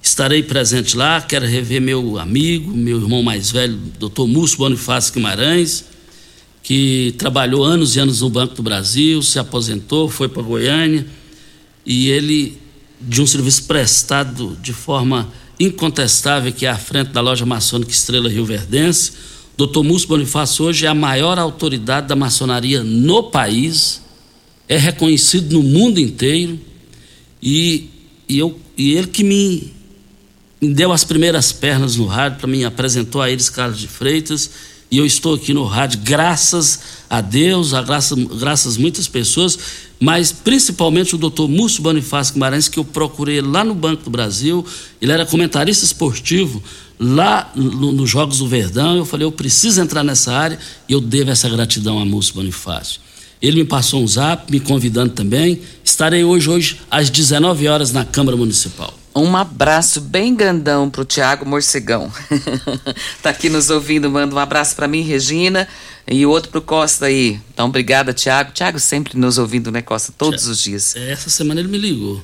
[0.01, 5.85] Estarei presente lá, quero rever meu amigo, meu irmão mais velho, doutor Múcio Bonifácio Guimarães,
[6.63, 11.05] que trabalhou anos e anos no Banco do Brasil, se aposentou, foi para Goiânia,
[11.85, 12.57] e ele,
[12.99, 18.29] de um serviço prestado de forma incontestável, que é à frente da loja maçônica Estrela
[18.29, 19.11] Rio Verdense,
[19.57, 24.01] doutor Múcio Bonifácio hoje é a maior autoridade da maçonaria no país,
[24.67, 26.59] é reconhecido no mundo inteiro,
[27.41, 27.89] e,
[28.27, 29.73] e, eu, e ele que me
[30.61, 34.51] me deu as primeiras pernas no rádio, para mim apresentou a eles Carlos de Freitas,
[34.91, 36.79] e eu estou aqui no rádio graças
[37.09, 39.57] a Deus, a graças, graças a muitas pessoas,
[39.99, 44.65] mas principalmente o doutor Múcio Bonifácio Guimarães, que eu procurei lá no Banco do Brasil,
[45.01, 46.63] ele era comentarista esportivo
[46.99, 50.99] lá nos no Jogos do Verdão, eu falei, eu preciso entrar nessa área, e eu
[50.99, 52.99] devo essa gratidão a Múcio Bonifácio.
[53.41, 58.03] Ele me passou um zap, me convidando também, estarei hoje, hoje às 19 horas na
[58.03, 58.98] Câmara Municipal.
[59.15, 62.11] Um abraço bem grandão pro Tiago Morcegão.
[63.21, 65.67] tá aqui nos ouvindo, manda um abraço para mim, Regina,
[66.07, 67.39] e outro pro Costa aí.
[67.51, 68.51] Então, obrigada, Tiago.
[68.51, 70.95] Tiago sempre nos ouvindo, né, Costa, todos os dias.
[70.95, 72.21] Essa semana ele me ligou.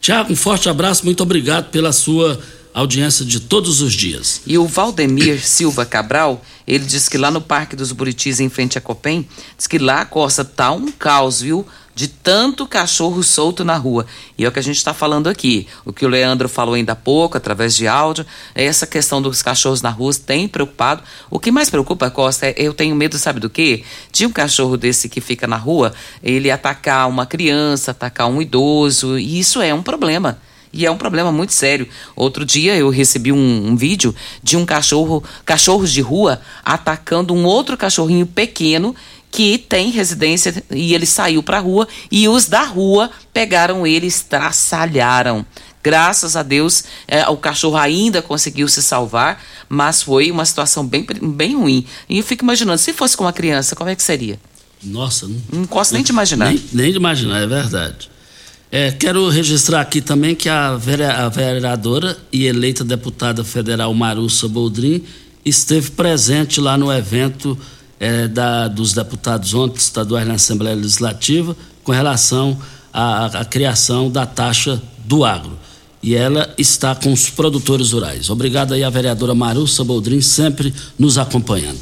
[0.00, 2.40] Tiago, um forte abraço, muito obrigado pela sua
[2.72, 4.42] audiência de todos os dias.
[4.46, 8.78] E o Valdemir Silva Cabral, ele disse que lá no Parque dos Buritis, em frente
[8.78, 11.66] a Copem, diz que lá, Costa, tá um caos, viu?
[11.94, 14.06] De tanto cachorro solto na rua.
[14.38, 15.66] E é o que a gente está falando aqui.
[15.84, 18.24] O que o Leandro falou ainda há pouco, através de áudio,
[18.54, 21.02] é essa questão dos cachorros na rua tem preocupado.
[21.30, 23.84] O que mais preocupa, Costa, é eu tenho medo, sabe do quê?
[24.10, 29.18] De um cachorro desse que fica na rua, ele atacar uma criança, atacar um idoso,
[29.18, 30.38] e isso é um problema.
[30.72, 31.86] E é um problema muito sério.
[32.16, 37.44] Outro dia eu recebi um, um, vídeo de um cachorro, cachorros de rua, atacando um
[37.44, 38.96] outro cachorrinho pequeno
[39.32, 44.06] que tem residência e ele saiu para a rua e os da rua pegaram ele,
[44.06, 45.44] estraçalharam.
[45.82, 51.04] Graças a Deus, é, o cachorro ainda conseguiu se salvar, mas foi uma situação bem,
[51.20, 51.84] bem ruim.
[52.08, 54.38] E eu fico imaginando, se fosse com uma criança, como é que seria?
[54.84, 56.50] Nossa, não, não posso nem te imaginar.
[56.50, 58.10] Nem, nem de imaginar, é verdade.
[58.70, 65.02] É, quero registrar aqui também que a, vereadora e eleita deputada federal Marussa Boldrin
[65.44, 67.58] esteve presente lá no evento
[68.02, 72.58] é, da, dos deputados ontem estaduais na Assembleia Legislativa com relação
[72.92, 75.56] à, à criação da taxa do agro.
[76.02, 78.28] E ela está com os produtores rurais.
[78.28, 81.78] Obrigado aí a vereadora Marussa Boldrin, sempre nos acompanhando.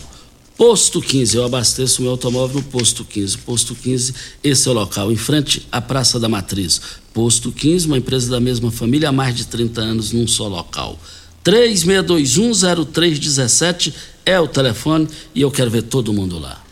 [0.58, 3.38] Posto 15, eu abasteço meu automóvel no Posto 15.
[3.38, 4.12] Posto 15,
[4.44, 6.82] esse é o local, em frente à Praça da Matriz.
[7.14, 10.98] Posto 15, uma empresa da mesma família há mais de 30 anos num só local.
[11.44, 13.92] 36210317
[14.26, 16.62] é o telefone e eu quero ver todo mundo lá.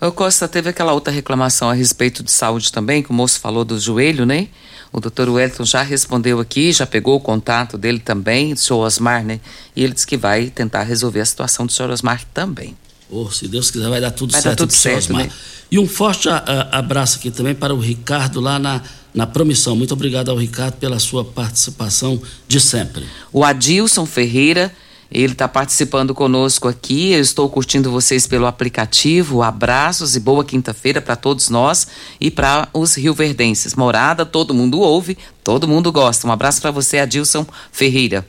[0.00, 3.64] O Costa teve aquela outra reclamação a respeito de saúde também, que o moço falou
[3.64, 4.48] do joelho, né?
[4.92, 9.24] O doutor Wellington já respondeu aqui, já pegou o contato dele também, do senhor Osmar,
[9.24, 9.40] né?
[9.74, 12.76] E ele disse que vai tentar resolver a situação do senhor Osmar também.
[13.10, 14.58] Oh, se Deus quiser, vai dar tudo vai certo.
[14.58, 15.24] Dar tudo certo, Osmar.
[15.24, 15.30] né?
[15.70, 18.82] E um forte a, a, abraço aqui também para o Ricardo lá na,
[19.14, 19.76] na promissão.
[19.76, 23.04] Muito obrigado ao Ricardo pela sua participação de sempre.
[23.32, 24.74] O Adilson Ferreira
[25.14, 27.12] ele está participando conosco aqui.
[27.12, 29.42] Eu estou curtindo vocês pelo aplicativo.
[29.42, 31.86] Abraços e boa quinta-feira para todos nós
[32.20, 33.76] e para os rioverdenses.
[33.76, 36.26] Morada, todo mundo ouve, todo mundo gosta.
[36.26, 38.26] Um abraço para você, Adilson Ferreira.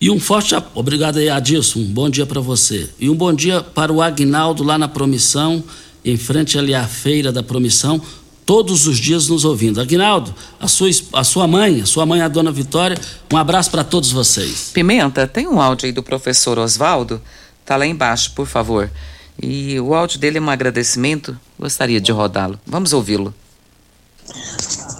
[0.00, 1.80] E um forte obrigado aí, Adilson.
[1.80, 2.88] Um bom dia para você.
[2.98, 5.62] E um bom dia para o Agnaldo lá na Promissão,
[6.02, 8.00] em frente ali à feira da Promissão
[8.46, 9.80] todos os dias nos ouvindo.
[9.80, 12.98] Aguinaldo, a sua, a sua mãe, a sua mãe, a dona Vitória,
[13.32, 14.70] um abraço para todos vocês.
[14.72, 17.20] Pimenta, tem um áudio aí do professor Oswaldo?
[17.64, 18.90] Tá lá embaixo, por favor.
[19.42, 21.36] E o áudio dele é um agradecimento.
[21.58, 22.58] Gostaria de rodá-lo.
[22.66, 23.34] Vamos ouvi-lo.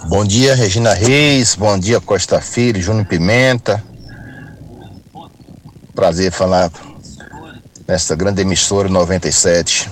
[0.07, 1.55] Bom dia, Regina Reis.
[1.55, 3.83] Bom dia, Costa Filho, Júnior Pimenta.
[5.93, 6.71] Prazer falar
[7.87, 9.89] nesta grande emissora 97.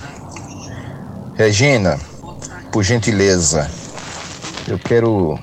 [1.34, 1.98] Regina,
[2.74, 3.70] por gentileza,
[4.66, 5.38] eu quero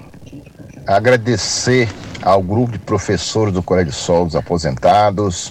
[0.86, 1.88] agradecer
[2.22, 5.50] ao grupo de professores do Colégio Sol dos Aposentados,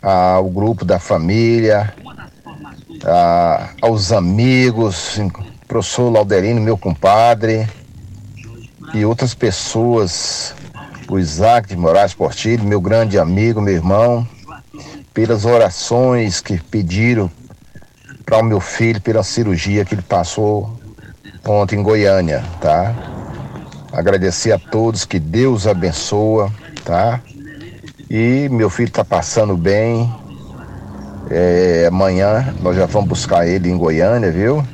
[0.00, 1.92] ao grupo da família,
[3.82, 5.20] aos amigos,
[5.68, 7.68] professor Lauderino, meu compadre,
[8.94, 10.54] e outras pessoas,
[11.10, 14.26] o Isaac de Moraes Portilho, meu grande amigo, meu irmão,
[15.12, 17.30] pelas orações que pediram
[18.24, 20.75] para o meu filho pela cirurgia que ele passou
[21.52, 22.94] ontem em Goiânia, tá?
[23.92, 26.52] Agradecer a todos, que Deus abençoa,
[26.84, 27.20] tá?
[28.10, 30.12] E meu filho tá passando bem.
[31.30, 34.66] É, amanhã nós já vamos buscar ele em Goiânia, viu?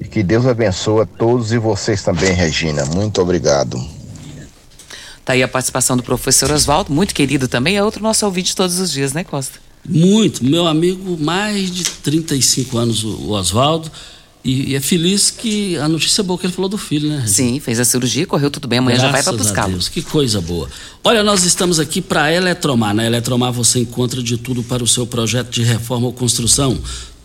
[0.00, 2.84] E que Deus abençoe a todos e vocês também, Regina.
[2.86, 3.80] Muito obrigado.
[5.24, 8.80] Tá aí a participação do professor Oswaldo, muito querido também, é outro nosso ouvinte todos
[8.80, 9.60] os dias, né, Costa?
[9.88, 10.44] Muito.
[10.44, 13.90] Meu amigo, mais de 35 anos, o Oswaldo.
[14.44, 17.24] E, e, é feliz que a notícia boa que ele falou do filho, né?
[17.26, 19.78] Sim, fez a cirurgia, correu tudo bem, amanhã Graças já vai para buscá-lo.
[19.78, 20.68] Que coisa boa.
[21.04, 22.92] Olha, nós estamos aqui para a Eletromar.
[22.92, 26.76] Na Eletromar você encontra de tudo para o seu projeto de reforma ou construção.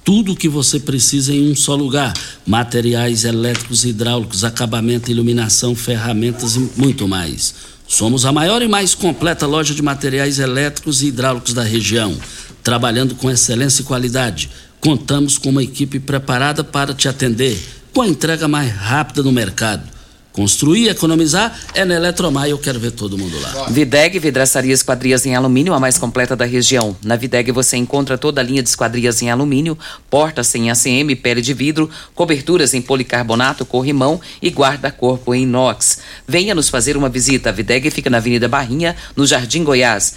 [0.03, 2.13] Tudo o que você precisa em um só lugar:
[2.45, 7.53] materiais elétricos, hidráulicos, acabamento, iluminação, ferramentas e muito mais.
[7.88, 12.15] Somos a maior e mais completa loja de materiais elétricos e hidráulicos da região,
[12.61, 14.49] trabalhando com excelência e qualidade
[14.80, 17.59] Contamos com uma equipe preparada para te atender,
[17.93, 19.97] com a entrega mais rápida no mercado.
[20.38, 23.69] Construir e economizar é na Eletromar eu quero ver todo mundo lá.
[23.69, 26.95] Videg, vidraçaria esquadrias em alumínio, a mais completa da região.
[27.03, 29.75] Na Videg você encontra toda a linha de esquadrias em alumínio,
[30.11, 36.01] portas em ACM, pele de vidro, coberturas em policarbonato, corrimão e guarda-corpo em inox.
[36.28, 37.49] Venha nos fazer uma visita.
[37.49, 40.13] A Videg fica na Avenida Barrinha, no Jardim Goiás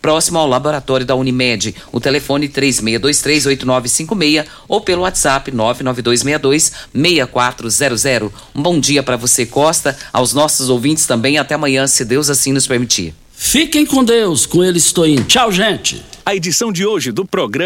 [0.00, 1.74] próximo ao laboratório da Unimed.
[1.92, 8.32] O telefone 36238956 ou pelo WhatsApp 992626400.
[8.54, 11.38] Um bom dia para você, Costa, aos nossos ouvintes também.
[11.38, 13.14] Até amanhã, se Deus assim nos permitir.
[13.32, 15.24] Fiquem com Deus, com ele estou indo.
[15.24, 16.04] Tchau, gente.
[16.26, 17.58] A edição de hoje do programa